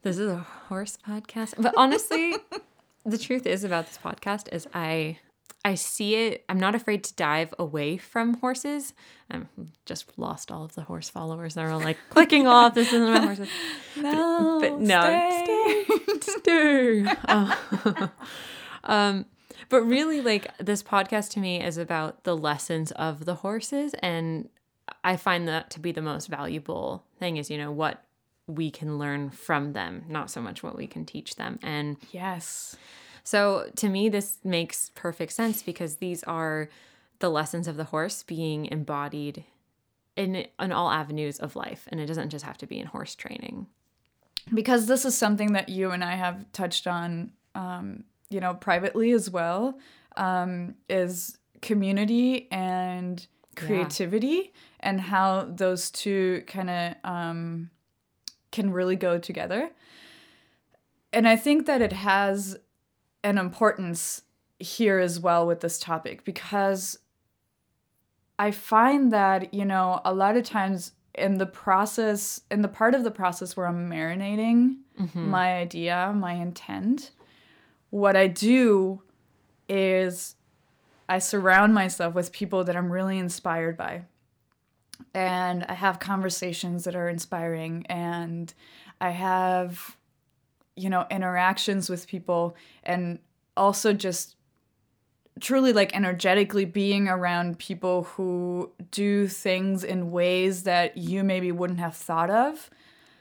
[0.01, 2.35] This is a horse podcast, but honestly,
[3.05, 5.19] the truth is about this podcast is I
[5.67, 6.45] I see it.
[6.49, 8.95] I'm not afraid to dive away from horses.
[9.31, 9.49] I'm
[9.85, 11.53] just lost all of the horse followers.
[11.55, 12.75] They're all like clicking off.
[12.75, 13.49] This isn't about horses.
[13.97, 15.01] no, but no,
[15.45, 15.85] stay.
[16.21, 17.15] Stay.
[17.29, 18.11] Oh.
[18.85, 19.27] um,
[19.69, 24.49] but really, like this podcast to me is about the lessons of the horses, and
[25.03, 27.37] I find that to be the most valuable thing.
[27.37, 28.05] Is you know what
[28.47, 32.77] we can learn from them, not so much what we can teach them, and yes
[33.25, 36.69] so to me, this makes perfect sense because these are
[37.21, 39.45] the lessons of the horse being embodied
[40.15, 43.15] in in all avenues of life, and it doesn't just have to be in horse
[43.15, 43.67] training.
[44.53, 49.11] because this is something that you and I have touched on, um, you know, privately
[49.13, 49.79] as well,
[50.19, 57.71] um, is community and creativity and how those two kind of um,
[58.53, 59.71] can really go together.
[61.13, 62.59] And I think that it has
[63.23, 64.23] an importance
[64.59, 66.99] here as well with this topic because
[68.39, 72.95] I find that, you know, a lot of times in the process, in the part
[72.95, 74.77] of the process where I'm marinating
[75.15, 77.11] my idea, my intent,
[77.91, 79.03] what I do
[79.69, 80.35] is
[81.09, 84.03] I surround myself with people that I'm really inspired by.
[85.13, 88.53] And I have conversations that are inspiring and
[89.01, 89.97] I have
[90.77, 93.19] you know interactions with people and
[93.57, 94.35] also just
[95.41, 101.81] truly like energetically being around people who do things in ways that you maybe wouldn't
[101.81, 102.71] have thought of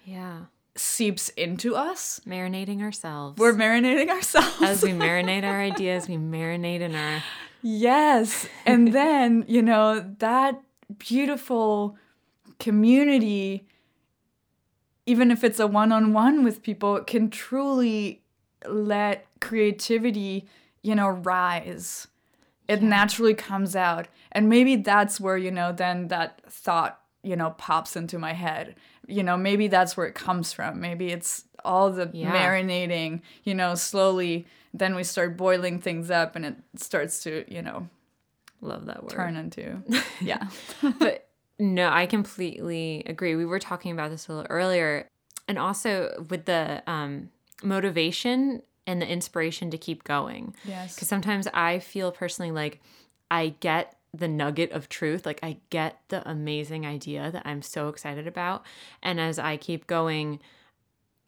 [0.06, 0.42] Yeah,
[0.76, 2.22] seeps into us.
[2.26, 3.40] marinating ourselves.
[3.40, 4.62] We're marinating ourselves.
[4.62, 7.24] As we marinate our ideas, we marinate in our
[7.64, 8.48] yes.
[8.66, 10.62] And then, you know, that
[11.00, 11.98] beautiful
[12.60, 13.66] community,
[15.06, 18.22] even if it's a one on one with people, can truly
[18.68, 20.48] let creativity,
[20.82, 22.08] you know, rise.
[22.68, 24.08] It naturally comes out.
[24.32, 28.76] And maybe that's where, you know, then that thought, you know, pops into my head.
[29.08, 30.80] You know, maybe that's where it comes from.
[30.80, 32.34] Maybe it's all the Yeah.
[32.34, 34.48] marinating, you know, slowly.
[34.74, 37.88] Then we start boiling things up and it starts to, you know,
[38.62, 39.12] love that word.
[39.12, 39.84] turn into.
[40.22, 40.48] Yeah.
[41.00, 41.28] but
[41.60, 43.36] no, I completely agree.
[43.36, 45.08] We were talking about this a little earlier,
[45.48, 47.30] and also with the um,
[47.62, 50.56] motivation and the inspiration to keep going.
[50.66, 50.96] yes.
[50.96, 52.82] Because sometimes I feel personally like
[53.30, 57.88] I get the nugget of truth, like I get the amazing idea that I'm so
[57.90, 58.64] excited about,
[59.02, 60.40] and as I keep going,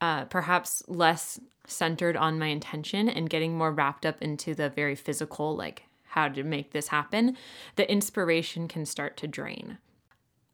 [0.05, 4.93] uh, perhaps less centered on my intention and getting more wrapped up into the very
[4.93, 7.35] physical, like how to make this happen,
[7.75, 9.79] the inspiration can start to drain.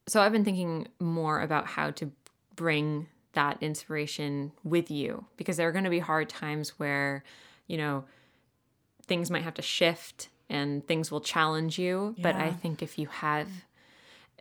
[0.08, 2.12] So I've been thinking more about how to
[2.56, 7.22] bring that inspiration with you because there are going to be hard times where,
[7.68, 8.06] you know,
[9.06, 12.16] things might have to shift and things will challenge you.
[12.20, 13.50] But I think if you have,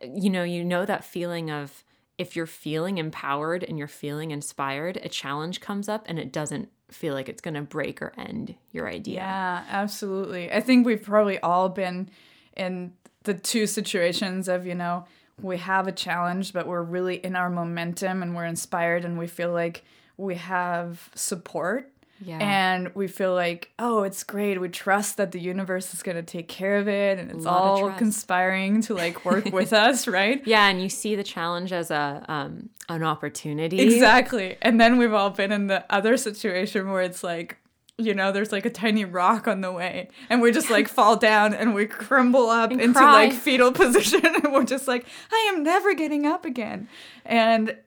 [0.01, 1.83] you know, you know that feeling of
[2.21, 6.69] if you're feeling empowered and you're feeling inspired, a challenge comes up and it doesn't
[6.91, 9.15] feel like it's going to break or end your idea.
[9.15, 10.51] Yeah, absolutely.
[10.51, 12.11] I think we've probably all been
[12.55, 12.93] in
[13.23, 15.05] the two situations of, you know,
[15.41, 19.25] we have a challenge, but we're really in our momentum and we're inspired and we
[19.25, 19.83] feel like
[20.15, 21.89] we have support.
[22.23, 22.37] Yeah.
[22.39, 24.61] And we feel like, oh, it's great.
[24.61, 27.91] We trust that the universe is going to take care of it and it's all
[27.93, 30.41] conspiring to like work with us, right?
[30.45, 33.79] yeah, and you see the challenge as a um an opportunity.
[33.81, 34.57] Exactly.
[34.61, 37.57] And then we've all been in the other situation where it's like,
[37.97, 41.15] you know, there's like a tiny rock on the way, and we just like fall
[41.15, 43.25] down and we crumble up And into cry.
[43.27, 46.87] like fetal position, and we're just like, I am never getting up again.
[47.25, 47.77] And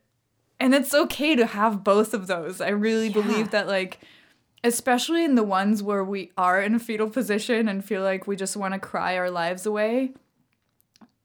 [0.61, 2.61] and it's okay to have both of those.
[2.61, 3.13] I really Yeah.
[3.23, 4.01] believe that like
[4.65, 8.35] especially in the ones where we are in a fetal position and feel like we
[8.35, 10.15] just want to cry our lives away,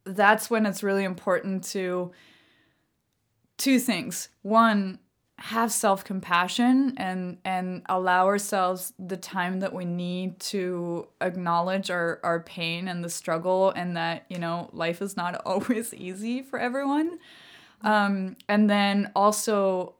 [0.03, 2.11] that's when it's really important to
[3.57, 4.27] two things.
[4.41, 4.99] One,
[5.37, 12.41] have self-compassion and and allow ourselves the time that we need to acknowledge our our
[12.41, 17.17] pain and the struggle and that you know life is not always easy for everyone
[17.83, 19.95] um and then also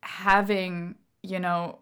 [0.00, 1.78] having you know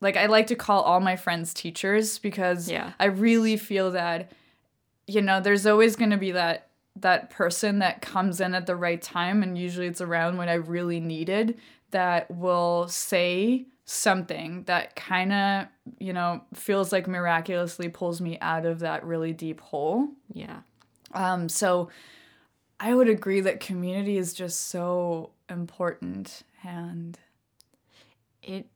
[0.00, 2.92] like I like to call all my friends teachers because Yeah.
[3.00, 4.32] I really feel that
[5.06, 8.74] you know there's always going to be that that person that comes in at the
[8.76, 11.58] right time and usually it's around when I really needed
[11.92, 15.66] that will say something that kind of
[15.98, 20.58] you know feels like miraculously pulls me out of that really deep hole Yeah.
[21.14, 21.88] um so
[22.80, 27.18] I would agree that community is just so important and
[28.42, 28.66] It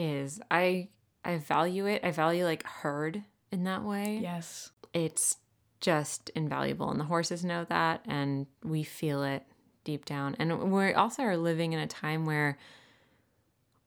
[0.00, 0.40] is.
[0.50, 0.88] I
[1.24, 2.02] I value it.
[2.04, 3.22] I value like herd
[3.52, 4.18] in that way.
[4.22, 5.36] yes It's
[5.80, 9.44] just invaluable and the horses know that and we feel it
[9.84, 10.36] deep down.
[10.38, 12.58] And we also are living in a time where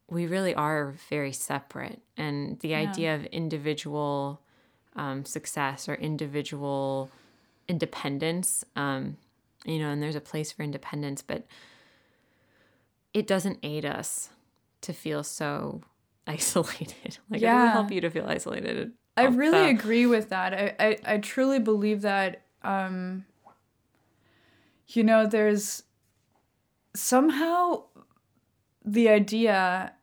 [0.09, 4.41] we really are very separate and the idea of individual
[4.95, 7.09] um, success or individual
[7.67, 9.17] independence um,
[9.65, 11.45] you know and there's a place for independence but
[13.13, 14.29] it doesn't aid us
[14.81, 15.81] to feel so
[16.27, 17.53] isolated like it Yeah.
[17.53, 20.53] doesn't help you to feel isolated I really the- agree with that.
[20.55, 23.25] I, I, I truly believe that, um,
[24.87, 25.83] you know, there's
[26.95, 27.83] somehow
[28.85, 29.93] the idea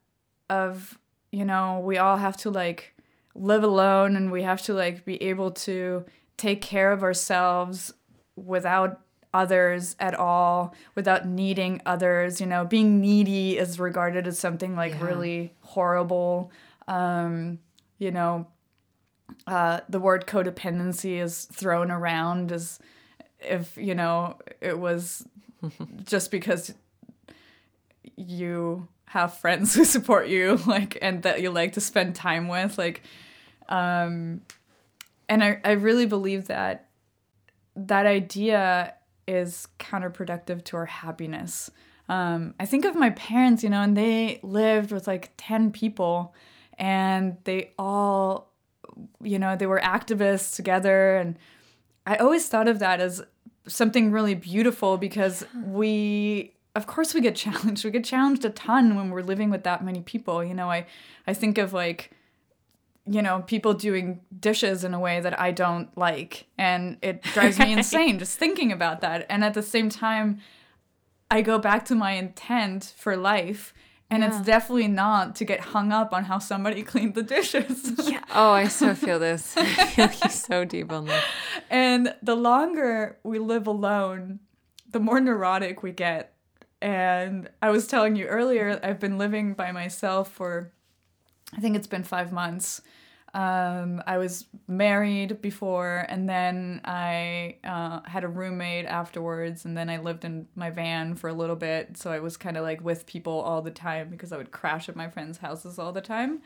[0.49, 0.99] of,
[1.33, 2.95] you know, we all have to like
[3.35, 6.05] live alone and we have to like be able to
[6.37, 7.93] take care of ourselves
[8.37, 9.01] without
[9.33, 12.41] others at all, without needing others.
[12.41, 15.05] You know, being needy is regarded as something like Yeah.
[15.05, 16.51] really horrible.
[16.89, 17.59] Um,
[17.99, 18.47] you know,
[19.47, 22.79] uh, the word codependency is thrown around as
[23.41, 25.27] if you know it was
[26.05, 26.75] just because
[28.17, 32.77] you have friends who support you like and that you like to spend time with
[32.79, 33.03] like
[33.69, 34.41] um
[35.29, 36.89] and I, I really believe that
[37.77, 38.95] that idea
[39.31, 41.71] is counterproductive to our happiness.
[42.09, 46.35] Um, i think of my parents you know and they lived with like 10 people
[46.77, 48.51] and they all
[49.23, 51.39] you know they were activists together and
[52.07, 53.23] i always thought of that as
[53.69, 57.85] something really beautiful because we of course we get challenged.
[57.85, 60.71] We get challenged a ton when we're living with that many people you know?
[60.71, 60.87] I
[61.27, 62.11] i think of like
[63.11, 67.59] you know people doing dishes in a way that i don't like and it drives
[67.59, 70.39] me insane just thinking about that and at the same time
[71.31, 73.75] i go back to my intent for life
[74.13, 78.23] and it's definitely not to get hung up on how somebody cleaned the dishes Yeah.
[78.35, 79.57] Oh, I so feel this.
[79.57, 81.25] I feel you so deep on this.
[81.69, 84.41] And the longer we live alone,
[84.91, 86.35] the more neurotic we get.
[86.83, 90.73] And I was telling you earlier, I've been living by myself for,
[91.57, 92.83] I think it's been five months.
[93.33, 99.89] Um, I was married before, and then I uh, had a roommate afterwards, and then
[99.89, 101.97] I lived in my van for a little bit.
[101.97, 104.89] So I was kind of like with people all the time because I would crash
[104.89, 106.43] at my friends' houses all the time.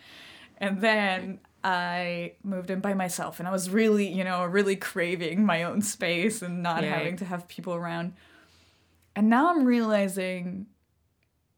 [0.59, 5.45] And then I moved in by myself, and I was really, you know, really craving
[5.45, 6.91] my own space and not Yay.
[6.91, 8.12] having to have people around.
[9.16, 10.66] And now I'm realizing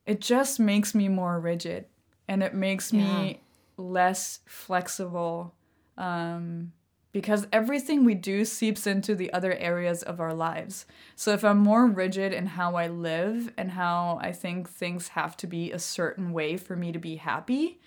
[0.04, 1.86] it just makes me more rigid
[2.28, 3.40] and it makes me
[3.76, 5.54] less flexible
[5.98, 6.72] um,
[7.12, 10.86] because everything we do seeps into the other areas of our lives.
[11.14, 15.36] So if I'm more rigid in how I live and how I think things have
[15.38, 17.80] to be a certain way for me to be happy,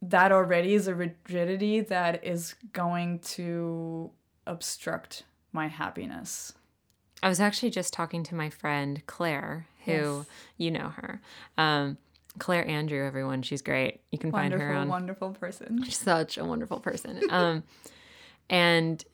[0.00, 4.10] that already is a rigidity that is going to
[4.46, 6.52] obstruct my happiness.
[7.22, 10.26] I was actually just talking to my friend Claire, who Yes.
[10.56, 11.20] you know her.
[11.56, 11.98] Um,
[12.38, 13.42] Claire Andrew, everyone.
[13.42, 14.00] She's great.
[14.10, 15.84] You can Wonderful, find her on wonderful person.
[15.90, 17.20] such a wonderful person.
[17.30, 17.62] Um,
[18.48, 19.04] and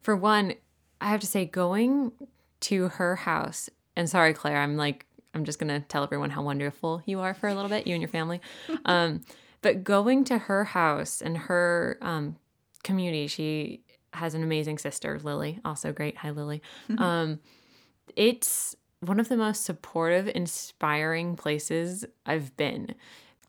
[0.00, 0.54] for one,
[1.00, 2.12] I have to say, going
[2.60, 7.02] to her house, and sorry, Claire, I'm like, I'm just gonna tell everyone how wonderful
[7.04, 8.40] you are for a little bit, you and your family.
[8.84, 9.22] Um,
[9.62, 12.36] but going to her house and her um,
[12.82, 13.82] community, she
[14.14, 16.16] has an amazing sister, Lily, also great.
[16.18, 16.62] Hi, Lily.
[16.96, 17.40] Um,
[18.16, 22.94] it's one of the most supportive, inspiring places I've been.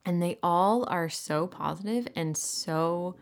[0.05, 3.15] And they all are so positive and so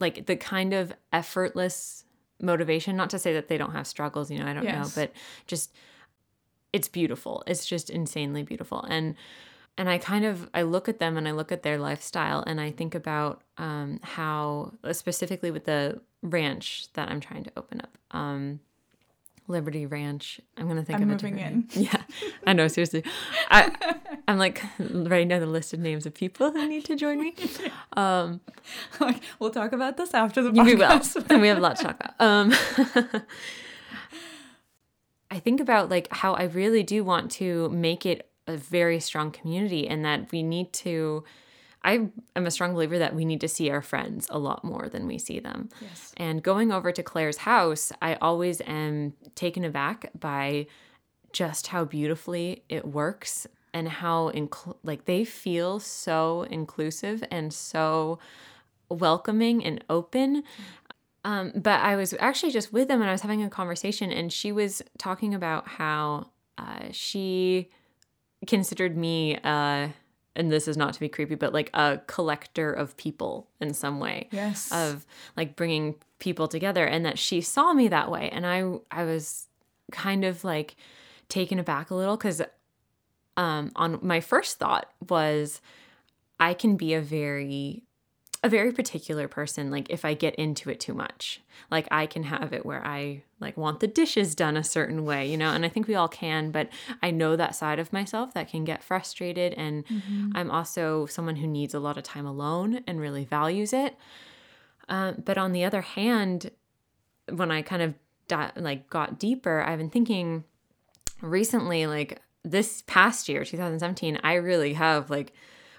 [0.00, 2.04] like the kind of effortless
[2.40, 2.96] motivation.
[2.96, 4.96] Not to say that they don't have struggles, you know, I don't Yes.
[4.96, 5.12] know, but
[5.46, 5.72] just
[6.72, 7.42] it's beautiful.
[7.46, 8.82] It's just insanely beautiful.
[8.82, 9.14] And
[9.76, 12.60] and I kind of I look at them and I look at their lifestyle and
[12.60, 17.96] I think about um, how specifically with the ranch that I'm trying to open up.
[18.10, 18.60] Um,
[19.48, 20.40] Liberty Ranch.
[20.56, 21.88] I'm gonna think I'm of a moving different name.
[21.92, 22.02] Yeah,
[22.46, 22.68] I know.
[22.68, 23.02] Seriously,
[23.50, 23.72] I
[24.28, 27.34] I'm like writing down the list of names of people who need to join me.
[27.96, 28.40] Um,
[29.00, 31.26] Like, we'll talk about this after the we will, podcast.
[31.30, 32.14] and we have a lot to talk about.
[32.20, 32.52] Um,
[35.30, 39.30] I think about like how I really do want to make it a very strong
[39.30, 41.24] community, and that we need to.
[41.88, 44.90] I am a strong believer that we need to see our friends a lot more
[44.90, 45.70] than we see them.
[45.80, 46.12] Yes.
[46.18, 50.66] And going over to Claire's house, I always am taken aback by
[51.32, 58.18] just how beautifully it works and how incl- like they feel so inclusive and so
[58.90, 60.42] welcoming and open.
[61.24, 64.30] Um, but I was actually just with them and I was having a conversation, and
[64.30, 67.70] she was talking about how uh, she
[68.46, 69.88] considered me, uh,
[70.38, 74.00] and this is not to be creepy, but like a collector of people in some
[74.00, 74.70] way Yes.
[74.72, 75.04] of
[75.36, 78.58] like bringing people together and that she saw me that way and i
[78.90, 79.46] i was
[79.92, 80.74] kind of like
[81.28, 82.42] taken aback a little because
[83.36, 85.60] um on my first thought was
[86.40, 87.84] i can be a very
[88.42, 91.40] a very particular person like if i get into it too much.
[91.70, 95.28] Like i can have it where i like want the dishes done a certain way
[95.28, 96.68] you know and i think we all can but
[97.02, 99.84] i know that side of myself that can get frustrated and
[100.34, 103.96] i'm also someone who needs a lot of time alone and really values it.
[104.88, 106.50] Um, but on the other hand
[107.30, 107.94] when i kind of
[108.28, 110.44] di- like got deeper i've been thinking
[111.20, 115.32] recently like this past year 2017 i really have like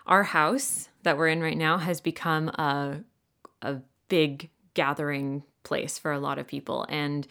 [0.10, 2.97] our house that we're in right now has become a
[3.62, 3.78] a
[4.10, 6.86] big gathering place for a lot of people.
[6.89, 7.28] And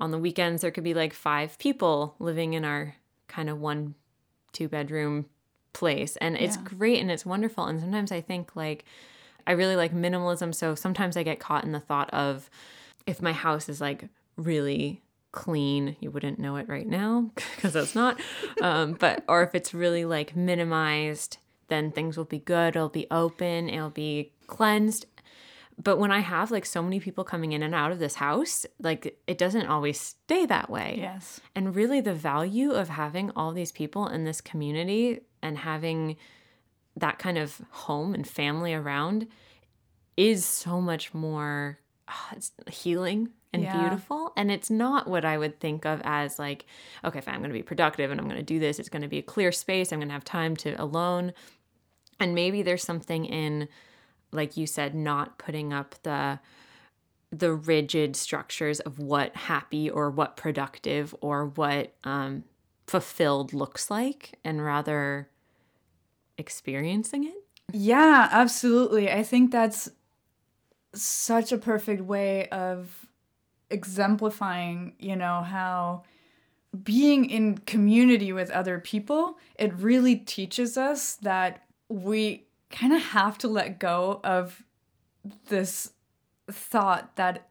[0.00, 2.94] on the weekends there could be like five people living in our
[3.28, 3.94] kind of one
[4.52, 5.26] two bedroom
[5.72, 6.16] place.
[6.16, 7.64] And it's great and it's wonderful.
[7.66, 8.84] And sometimes i think like
[9.46, 10.54] i really like minimalism.
[10.54, 12.48] So sometimes i get caught in the thought of
[13.06, 15.02] if my house is like really
[15.32, 18.20] clean you wouldn't know it right now because it's not.
[18.60, 21.38] Um, but or if it's really like minimized
[21.70, 25.06] then things will be good it'll be open it'll be cleansed.
[25.82, 28.66] But when i have like so many people coming in and out of this house
[28.78, 30.96] like it doesn't always stay that way.
[31.00, 31.40] Yes.
[31.54, 36.16] and really the value of having all these people in this community and having
[36.96, 39.26] that kind of home and family around
[40.18, 43.80] is so much more ah, it's healing and Yeah.
[43.80, 44.32] beautiful.
[44.36, 46.66] And it's not what i would think of as like
[47.04, 48.78] okay fine i'm going to be productive and i'm going to do this.
[48.78, 49.92] It's going to be a clear space.
[49.92, 51.32] I'm going to have time to alone
[52.20, 53.68] and maybe there's something in
[54.30, 56.38] like you said not putting up the
[57.32, 62.44] the rigid structures of what happy or what productive or what um,
[62.86, 65.28] fulfilled looks like and rather
[66.38, 69.10] experiencing it Yeah, absolutely.
[69.10, 69.90] I think that's
[70.92, 73.06] such a perfect way of
[73.70, 76.02] exemplifying, you know, how
[76.82, 83.36] being in community with other people, it really teaches us that we kind of have
[83.38, 84.62] to let go of
[85.48, 85.92] this
[86.50, 87.48] thought that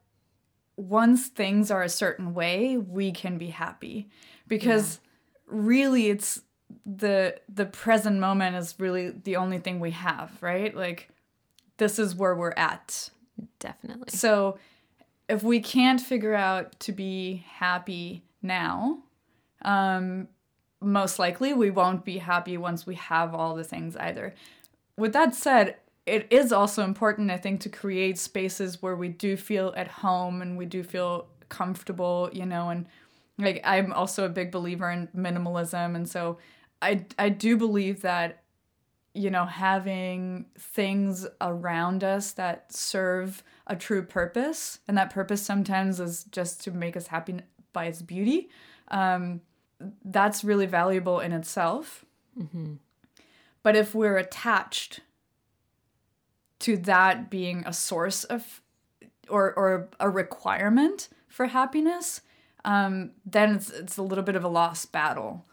[0.77, 4.09] once things are a certain way, we can be happy.
[4.47, 4.99] Because
[5.45, 6.41] really it's
[6.85, 10.75] the the present moment is really the only thing we have, right?
[10.75, 11.09] Like
[11.77, 13.09] this is where we're at.
[13.59, 14.57] definitely So
[15.27, 19.03] if we can't figure out to be happy now,
[19.63, 20.27] um,
[20.81, 24.33] most likely we won't be happy once we have all the things either.
[24.97, 29.37] With that said, it is also important, I think, to create spaces where we do
[29.37, 32.87] feel at home and we do feel comfortable, you know, and
[33.37, 35.95] like I'm also a big believer in minimalism.
[35.95, 36.39] And so
[36.81, 38.43] I, I do believe that,
[39.13, 45.99] you know, having things around us that serve a true purpose, and that purpose sometimes
[45.99, 47.39] is just to make us happy
[47.73, 48.49] by its beauty,
[48.89, 49.41] um,
[50.03, 52.05] that's really valuable in itself.
[52.37, 52.75] Mm-hmm.
[53.63, 55.01] But if we're attached
[56.59, 58.61] to that being a source of
[59.29, 62.21] or or a requirement for happiness,
[62.65, 65.45] um, then it's it's a little bit of a lost battle.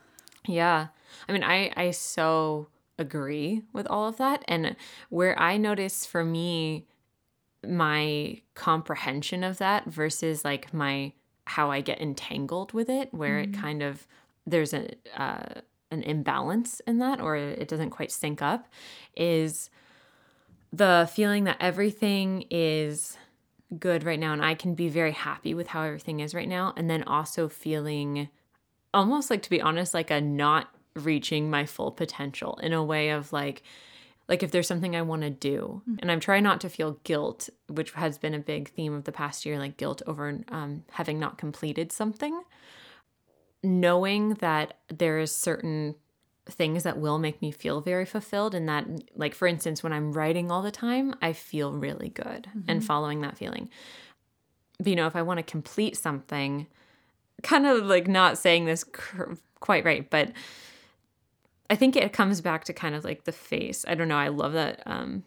[0.47, 0.89] Yeah.
[1.29, 2.69] I mean, I I so
[2.99, 4.75] agree with all of that and
[5.11, 6.87] where I notice for me
[7.67, 11.13] my comprehension of that versus like my
[11.47, 13.55] how I get entangled with it where mm-hmm.
[13.55, 14.07] it kind of
[14.47, 18.69] there's a uh, an imbalance in that or it doesn't quite sync up
[19.17, 19.71] is
[20.73, 23.17] the feeling that everything is
[23.79, 26.73] good right now and I can be very happy with how everything is right now
[26.77, 28.29] and then also feeling
[28.93, 33.11] almost like to be honest like a not reaching my full potential in a way
[33.11, 33.63] of like
[34.29, 35.97] like if there's something I want to do mm-hmm.
[36.01, 39.13] and I'm trying not to feel guilt which has been a big theme of the
[39.13, 42.43] past year like guilt over um, having not completed something
[43.63, 45.95] knowing that there is certain
[46.49, 50.13] things that will make me feel very fulfilled and that like for instance when i'm
[50.13, 52.61] writing all the time i feel really good mm-hmm.
[52.69, 53.69] and following that feeling
[54.79, 56.67] but you know if i want to complete something
[57.43, 60.31] kind of like not saying this cr- quite right but
[61.71, 64.29] i think it comes back to kind of like the face i don't know i
[64.29, 65.23] love that um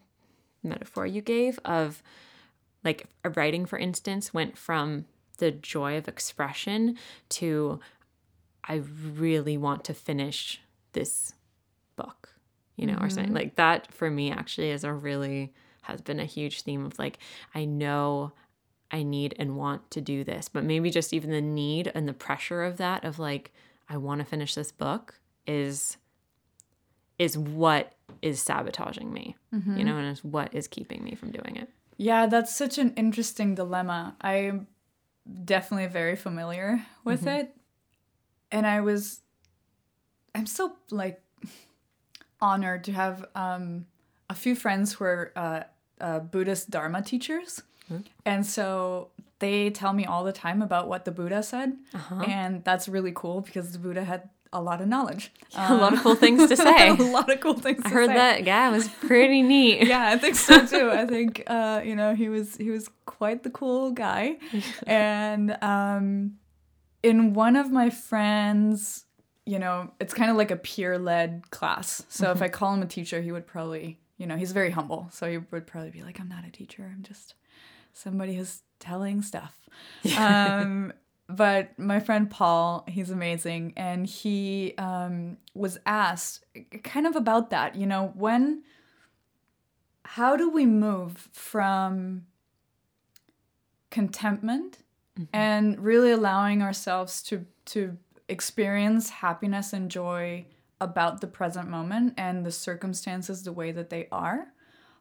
[0.62, 2.02] metaphor you gave of
[2.84, 5.04] like a writing for instance went from
[5.38, 6.96] the joy of expression
[7.28, 7.80] to
[8.64, 8.74] i
[9.14, 10.60] really want to finish
[10.92, 11.34] this
[11.96, 12.34] book,
[12.76, 13.04] you know, mm-hmm.
[13.04, 16.84] or something like that for me actually is a really has been a huge theme
[16.84, 17.18] of like
[17.54, 18.32] I know
[18.90, 22.12] I need and want to do this, but maybe just even the need and the
[22.12, 23.52] pressure of that of like
[23.88, 25.96] I want to finish this book is
[27.20, 27.92] is what
[28.22, 29.76] is sabotaging me, mm-hmm.
[29.76, 31.68] you know, and is what is keeping me from doing it.
[31.98, 34.16] Yeah, that's such an interesting dilemma.
[34.22, 34.66] I'm
[35.44, 37.40] definitely very familiar with mm-hmm.
[37.40, 37.56] it.
[38.50, 39.20] And I was
[40.34, 41.22] I'm so like
[42.40, 43.84] honored to have um,
[44.30, 45.60] a few friends who are uh,
[46.00, 47.62] uh, Buddhist Dharma teachers.
[47.92, 48.02] Mm-hmm.
[48.24, 49.10] And so
[49.40, 51.76] they tell me all the time about what the Buddha said.
[51.92, 52.24] Uh-huh.
[52.26, 55.32] And that's really cool because the Buddha had a lot of knowledge.
[55.54, 56.88] Uh, a lot of cool things to say.
[56.88, 58.14] a lot of cool things I heard say.
[58.14, 58.44] that.
[58.44, 59.86] Yeah, it was pretty neat.
[59.86, 60.90] yeah, I think so too.
[60.90, 64.38] I think uh, you know, he was he was quite the cool guy.
[64.86, 66.36] and um
[67.02, 69.04] in one of my friends
[69.46, 72.04] you know, it's kind of like a peer led class.
[72.08, 72.36] So mm-hmm.
[72.36, 75.08] if I call him a teacher, he would probably, you know, he's very humble.
[75.10, 76.88] So he would probably be like, I'm not a teacher.
[76.88, 77.34] I'm just
[77.92, 79.58] somebody who's telling stuff.
[80.16, 80.92] um,
[81.36, 83.72] but my friend Paul, he's amazing.
[83.76, 86.44] And he um, was asked
[86.82, 88.62] kind of about that, you know, when,
[90.04, 92.26] how do we move from
[93.90, 94.78] contentment
[95.18, 95.24] mm-hmm.
[95.32, 97.96] and really allowing ourselves to, to
[98.28, 100.46] experience happiness and joy
[100.80, 104.52] about the present moment and the circumstances the way that they are.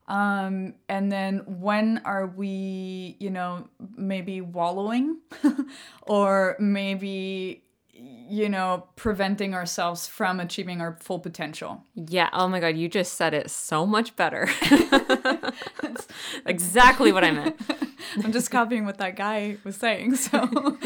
[0.10, 5.20] Um, and then when are we, you know, maybe wallowing
[6.01, 11.84] or maybe, you know, preventing ourselves from achieving our full potential?
[11.93, 12.30] Yeah.
[12.34, 12.76] Oh my God.
[12.76, 14.49] You just said it so much better.
[16.47, 17.62] exactly what I meant.
[18.24, 20.16] I'm just copying what that guy was saying.
[20.16, 20.78] So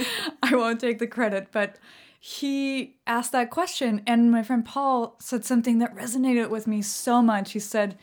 [0.44, 1.48] I won't take the credit.
[1.54, 1.78] But,
[2.26, 7.22] he asked that question and my friend Paul said something that resonated with me so
[7.22, 7.52] much.
[7.52, 7.98] He said,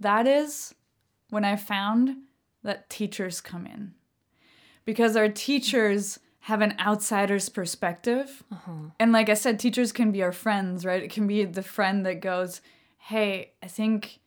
[0.00, 0.74] "That is
[1.30, 2.16] when I found
[2.62, 3.94] that teachers come in.
[4.84, 8.42] Because our teachers have an outsider's perspective.
[8.52, 8.90] Uh-huh.
[9.00, 11.02] And like I said, teachers can be our friends, right?
[11.02, 12.60] It can be the friend that goes,
[12.98, 14.20] "Hey, I think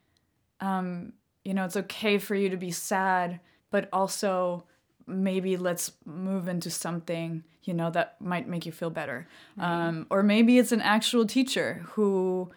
[0.59, 1.13] um,
[1.43, 3.39] you know, it's okay for you to be sad,
[3.69, 4.65] but also
[5.07, 9.25] maybe let's move into something you know that might make you feel better
[9.57, 12.51] um, or maybe it's an actual teacher who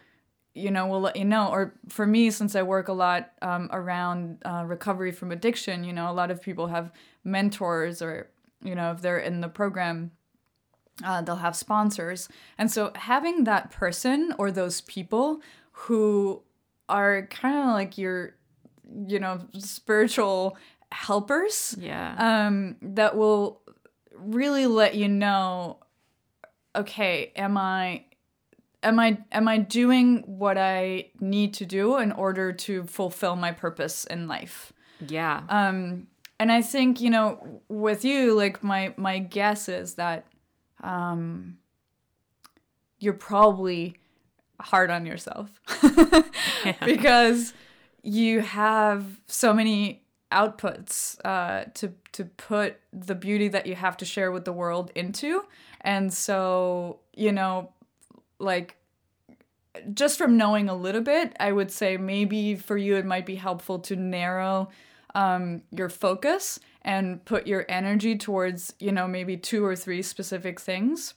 [0.54, 3.68] you know we'll let you know or for me since i work a lot um,
[3.72, 6.92] around uh, recovery from addiction you know a lot of people have
[7.24, 8.28] mentors or
[8.62, 10.10] you know if they're in the program
[11.04, 12.28] uh, they'll have sponsors
[12.58, 15.40] and so having that person or those people
[15.72, 16.42] who
[16.88, 18.34] are kind of like your
[19.06, 20.56] you know spiritual
[20.92, 21.76] helpers.
[21.78, 22.14] Yeah.
[22.18, 23.60] Um, that will
[24.14, 25.78] really let you know,
[26.74, 28.04] okay, am I
[28.82, 33.52] am I am I doing what I need to do in order to fulfill my
[33.52, 34.72] purpose in life?
[35.06, 35.42] Yeah.
[35.48, 36.08] Um,
[36.38, 40.26] and I think you know, with you, like my my guess is that,
[40.82, 41.58] um,
[42.98, 43.96] you're probably
[44.60, 45.50] hard on yourself
[46.84, 47.54] because
[48.02, 50.02] you have so many
[50.32, 54.90] outputs uh, to to put the beauty that you have to share with the world
[54.94, 55.44] into,
[55.80, 57.72] and so you know,
[58.40, 58.76] like
[59.94, 63.36] just from knowing a little bit, I would say maybe for you it might be
[63.36, 64.68] helpful to narrow
[65.14, 70.60] um, your focus and put your energy towards, you know, maybe two or three specific
[70.60, 71.14] things,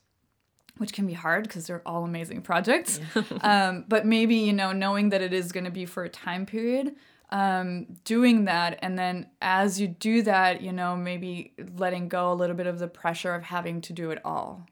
[0.77, 2.99] which can be hard because they're all amazing projects.
[3.41, 6.45] um, but maybe, you know, knowing that it is going to be for a time
[6.45, 6.95] period,
[7.29, 8.77] um, doing that.
[8.81, 12.79] And then as you do that, you know, maybe letting go a little bit of
[12.79, 14.67] the pressure of having to do it all.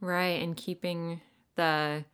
[0.00, 0.42] Right.
[0.42, 1.20] And keeping
[1.60, 2.04] the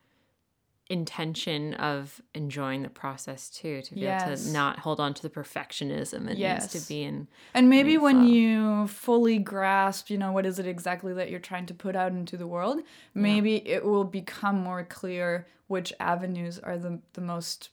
[0.89, 5.29] intention of enjoying the process too to be able to not hold on to the
[5.29, 6.71] perfectionism it needs Yes.
[6.71, 10.65] to be in And maybe May when you fully grasp, you know, what is it
[10.67, 12.79] exactly that you're trying to put out into the world,
[13.13, 17.69] maybe it will become more clear which avenues are the, the most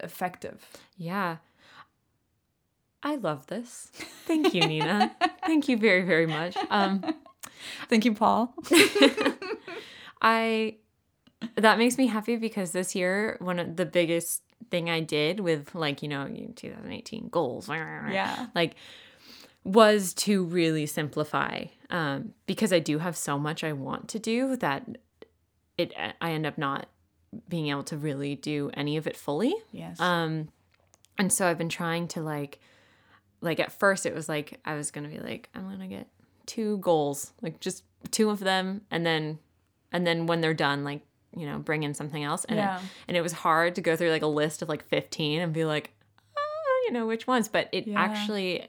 [0.00, 0.58] effective.
[0.96, 1.36] yeah.
[3.02, 3.90] I love this.
[4.26, 5.14] Thank you nina.
[5.46, 6.56] Thank you very very much.
[6.70, 6.94] Um
[7.90, 8.54] Thank you, Paul.
[10.20, 10.76] I
[11.56, 15.74] that makes me happy because this year one of the biggest thing I did with
[15.74, 17.68] like you know 2018 goals
[18.12, 18.46] Yeah.
[18.54, 18.74] like
[19.64, 24.56] was to really simplify um, because I do have so much I want to do
[24.56, 24.86] that
[25.76, 26.86] it I end up not
[27.48, 30.00] being able to really do any of it fully Yes.
[30.00, 30.48] um
[31.18, 32.58] and so I've been trying to like
[33.42, 36.08] like at first it was like I was gonna be like I'm gonna get
[36.46, 39.38] two goals like just two of them and then
[39.92, 41.02] and then when they're done like
[41.36, 42.44] you know bring in something else.
[42.46, 42.78] And Yeah.
[42.78, 45.52] it, and it was hard to go through like a list of like 15 and
[45.52, 45.92] be like
[46.38, 47.48] oh, you know which ones?
[47.48, 48.00] But it Yeah.
[48.00, 48.66] actually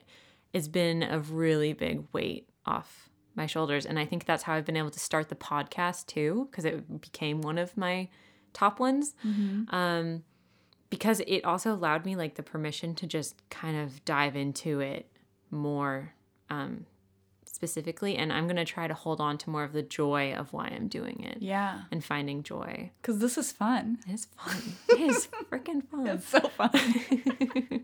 [0.54, 3.86] has been a really big weight off my shoulders.
[3.86, 7.02] And I think that's how I've been able to start the podcast too because it
[7.02, 8.10] became one of my
[8.54, 9.14] top ones.
[9.70, 10.24] Um
[10.90, 15.12] because it also allowed me like the permission to just kind of dive into it
[15.52, 16.14] more
[16.50, 16.86] um
[17.58, 20.54] specifically and i'm going to try to hold on to more of the joy of
[20.54, 21.82] why i'm doing it yeah.
[21.92, 23.98] and finding joy Because this is fun.
[24.08, 26.70] it is fun it is freaking fun It's so fun.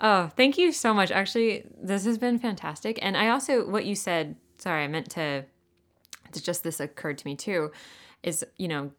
[0.00, 3.94] oh thank you so much actually this has been fantastic and i also what you
[3.94, 5.44] said sorry i meant to
[6.28, 7.70] it's just this occurred to me too
[8.22, 8.90] is you know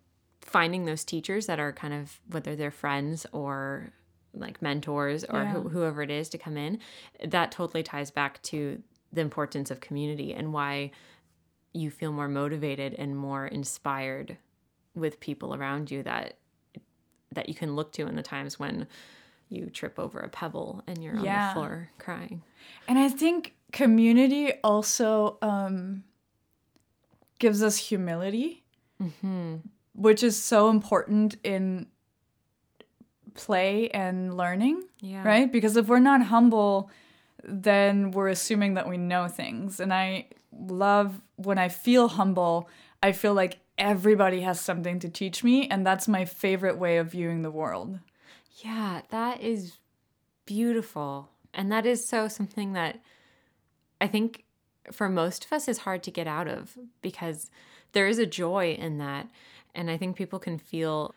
[0.42, 3.92] finding those teachers that are kind of whether they're friends or
[4.34, 5.52] like mentors or Yeah.
[5.54, 6.80] who, whoever it is to come in
[7.26, 8.82] that totally ties back to
[9.12, 10.92] the importance of community and why
[11.74, 14.38] you feel more motivated and more inspired
[14.96, 16.36] with people around you that
[17.32, 18.88] that you can look to in the times when
[19.50, 22.42] you trip over a pebble and you're on the floor crying.
[22.88, 26.04] And I think community also um,
[27.38, 28.64] gives us humility,
[29.00, 29.58] hmm
[29.94, 31.86] which is so important in
[33.34, 35.28] play and learning, yeah.
[35.28, 35.52] right?
[35.52, 36.90] Because if we're not humble,
[37.44, 39.80] then we're assuming that we know things.
[39.80, 42.70] And I love when I feel humble,
[43.02, 45.68] I feel like everybody has something to teach me.
[45.68, 48.00] And that's my favorite way of viewing the world.
[48.64, 49.78] Yeah, that is
[50.46, 51.30] beautiful.
[51.54, 53.00] And that is so something that
[54.02, 54.44] I think
[54.92, 57.50] for most of us is hard to get out of because
[57.92, 59.28] there is a joy in that.
[59.76, 61.14] And I think people can feel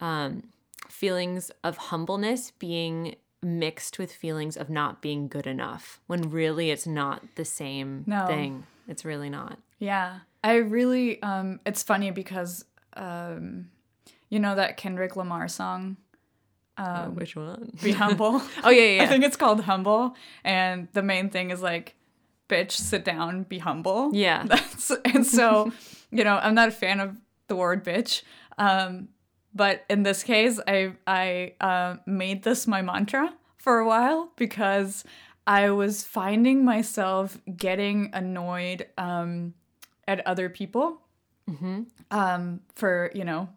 [0.00, 0.44] um,
[0.88, 6.86] feelings of humbleness being mixed with feelings of not being good enough when really it's
[6.86, 8.26] not the same No.
[8.26, 8.64] thing.
[8.88, 9.58] It's really not.
[9.78, 10.20] Yeah.
[10.42, 12.64] I really um it's funny because
[12.94, 13.68] um
[14.30, 15.96] you know that Kendrick Lamar song
[16.78, 17.72] Oh, which one?
[17.82, 18.42] Be Humble.
[18.62, 19.02] oh, yeah, yeah.
[19.04, 20.14] I think it's called Humble
[20.44, 21.94] and the main thing is like
[22.48, 24.10] bitch sit down be humble.
[24.14, 24.44] Yeah.
[24.46, 25.72] That's and so
[26.10, 27.16] you know, I'm not a fan of
[27.48, 28.22] the word bitch.
[28.58, 29.08] Um
[29.56, 35.04] but in this case I I uh, made this my mantra for a while because
[35.46, 39.54] I was finding myself getting annoyed um
[40.06, 41.00] at other people.
[42.10, 43.48] Um, for you know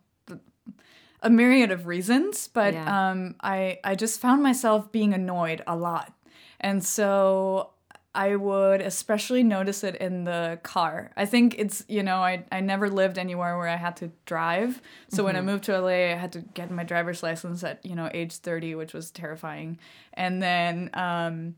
[1.22, 3.10] a myriad of reasons but Yeah.
[3.12, 6.14] um, I, I just found myself being annoyed a lot.
[6.62, 7.72] And so
[8.16, 12.62] i would especially notice it in the car i think it's you know i, I
[12.62, 16.16] never lived anywhere where i had to drive so when i moved to la i
[16.16, 19.80] had to get my driver's license at you know age 30 which was terrifying
[20.14, 21.55] and then um,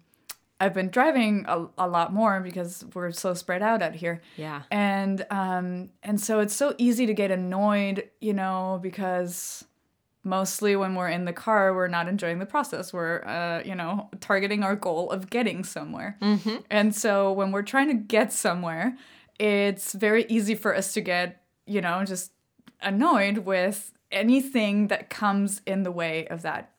[0.62, 4.22] I've been driving a, a lot more because we're so spread out out here.
[4.38, 4.62] Yeah.
[4.70, 9.66] And um and so it's so easy to get annoyed, you know, because
[10.24, 12.94] mostly when we're in the car, we're not enjoying the process.
[12.94, 16.18] We're uh, you know, targeting our goal of getting somewhere.
[16.70, 18.98] And so when we're trying to get somewhere,
[19.40, 22.32] it's very easy for us to get, you know, just
[22.82, 26.72] annoyed with anything that comes in the way of that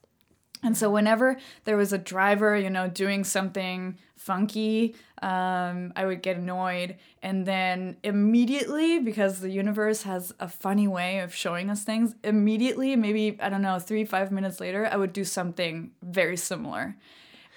[0.62, 6.20] and so whenever there was a driver, you know, doing something funky, um, I would
[6.22, 6.96] get annoyed.
[7.22, 12.96] And then immediately, because the universe has a funny way of showing us things, immediately,
[12.96, 16.96] maybe, I don't know, three, five minutes later, I would do something very similar.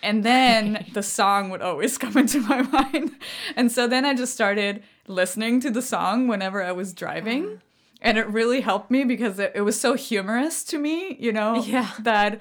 [0.03, 3.11] And then the song would always come into my mind.
[3.55, 7.59] And so then I just started listening to the song whenever I was driving.
[8.01, 11.63] And it really helped me because it, it was so humorous to me, you know,
[11.63, 11.89] Yeah.
[11.99, 12.39] that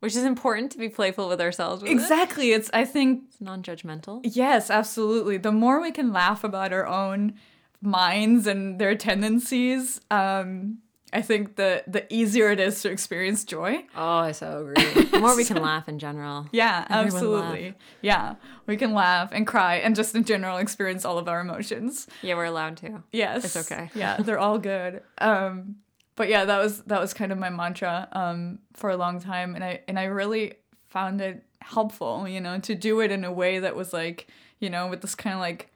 [0.00, 1.82] Which is important to be playful with ourselves.
[1.82, 1.94] With it.
[1.94, 2.52] Exactly.
[2.52, 4.20] It's I think It's non-judgmental.
[4.24, 5.38] yes, absolutely.
[5.38, 7.34] The more we can laugh about our own
[7.82, 10.78] minds and their tendencies, um,
[11.12, 13.84] I think the the easier it is to experience joy.
[13.96, 15.04] Oh, I so agree.
[15.04, 16.46] The more we can laugh in general.
[16.52, 17.74] Yeah, Everyone absolutely.
[18.02, 18.34] Yeah,
[18.66, 22.06] we can laugh and cry and just in general experience all of our emotions.
[22.22, 23.02] Yeah, we're allowed to.
[23.10, 23.90] Yes, It's okay.
[23.94, 25.02] Yeah, they're all good.
[25.18, 25.76] Um,
[26.18, 29.54] but yeah, that was that was kind of my mantra um, for a long time,
[29.54, 30.54] and I and I really
[30.88, 34.26] found it helpful, you know, to do it in a way that was like,
[34.58, 35.70] you know, with this kind of like,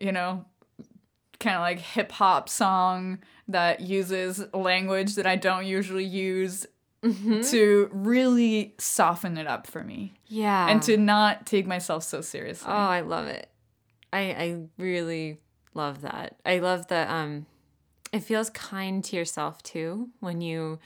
[0.00, 0.44] you know,
[1.40, 6.66] kind of like hip hop song that uses language that I don't usually use
[7.02, 10.68] to really soften it up for me Yeah.
[10.68, 12.68] and to not take myself so seriously.
[12.72, 13.48] Oh, I love it.
[14.12, 15.38] I I really
[15.74, 16.36] love that.
[16.44, 17.46] I love that um
[18.12, 20.78] it feels kind to yourself too when you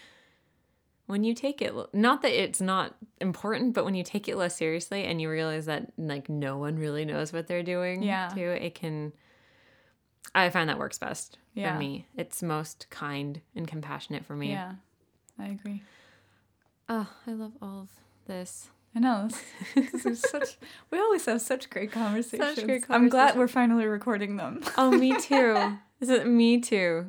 [1.06, 4.56] when you take it not that it's not important, but when you take it less
[4.56, 8.28] seriously and you realize that like no one really knows what they're doing Yeah.
[8.28, 9.12] too, it can
[10.34, 11.72] I find that works best Yeah.
[11.72, 12.06] for me.
[12.16, 14.50] It's most kind and compassionate for me.
[14.50, 14.74] yeah,
[15.38, 15.82] I agree.
[16.88, 17.88] Oh, I love all of
[18.26, 18.68] this.
[18.94, 19.28] I know.
[19.74, 20.58] This, is such.
[20.90, 22.64] We always have such great conversations.
[22.64, 24.60] great I'm glad we're finally recording them.
[24.76, 25.78] Oh, me too.
[26.02, 27.08] Is it me too?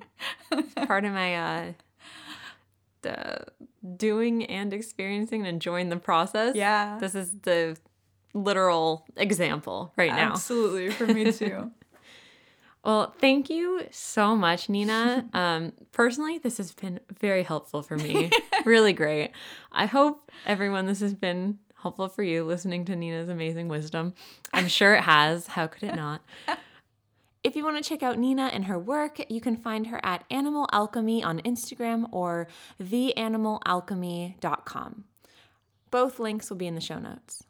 [0.52, 1.74] It's part of my uh
[3.02, 3.40] the
[3.98, 6.56] doing and experiencing and enjoying the process.
[6.56, 7.00] Yeah.
[7.00, 7.76] This is the
[8.34, 10.32] literal example right now.
[10.32, 11.72] Absolutely, for me too.
[12.86, 15.26] Well, thank you so much, Nina.
[15.32, 18.30] Um, personally, this has been very helpful for me.
[18.66, 19.32] really great.
[19.72, 24.14] I hope everyone this has been helpful for you listening to Nina's amazing wisdom.
[24.52, 25.48] I'm sure it has.
[25.48, 26.24] How could it not?
[27.44, 30.24] If you want to check out Nina and her work, you can find her at
[30.32, 32.48] Animal Alchemy on Instagram or
[32.82, 35.04] theanimalalchemy.com.
[35.92, 37.44] Both links will be in the show notes.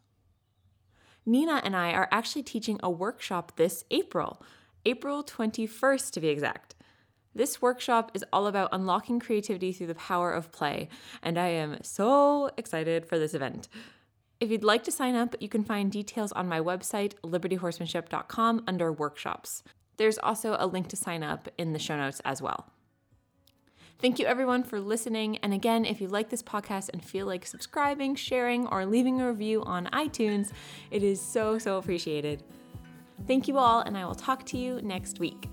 [1.28, 4.42] Nina and I are actually teaching a workshop this April,
[4.84, 6.74] April 21st to be exact.
[7.36, 10.90] This workshop is all about unlocking creativity through the power of play,
[11.22, 13.70] and I am so excited for this event.
[14.40, 18.92] If you'd like to sign up, you can find details on my website, libertyhorsemanship.com, under
[18.92, 19.62] workshops.
[19.98, 22.68] There's also a link to sign up in the show notes as well.
[24.00, 25.38] Thank you everyone for listening.
[25.38, 29.28] And again, if you like this podcast and feel like subscribing, sharing, or leaving a
[29.30, 30.52] review on iTunes,
[30.92, 32.44] it is so, so appreciated.
[33.28, 35.48] Thank you all, and I will talk to you next week.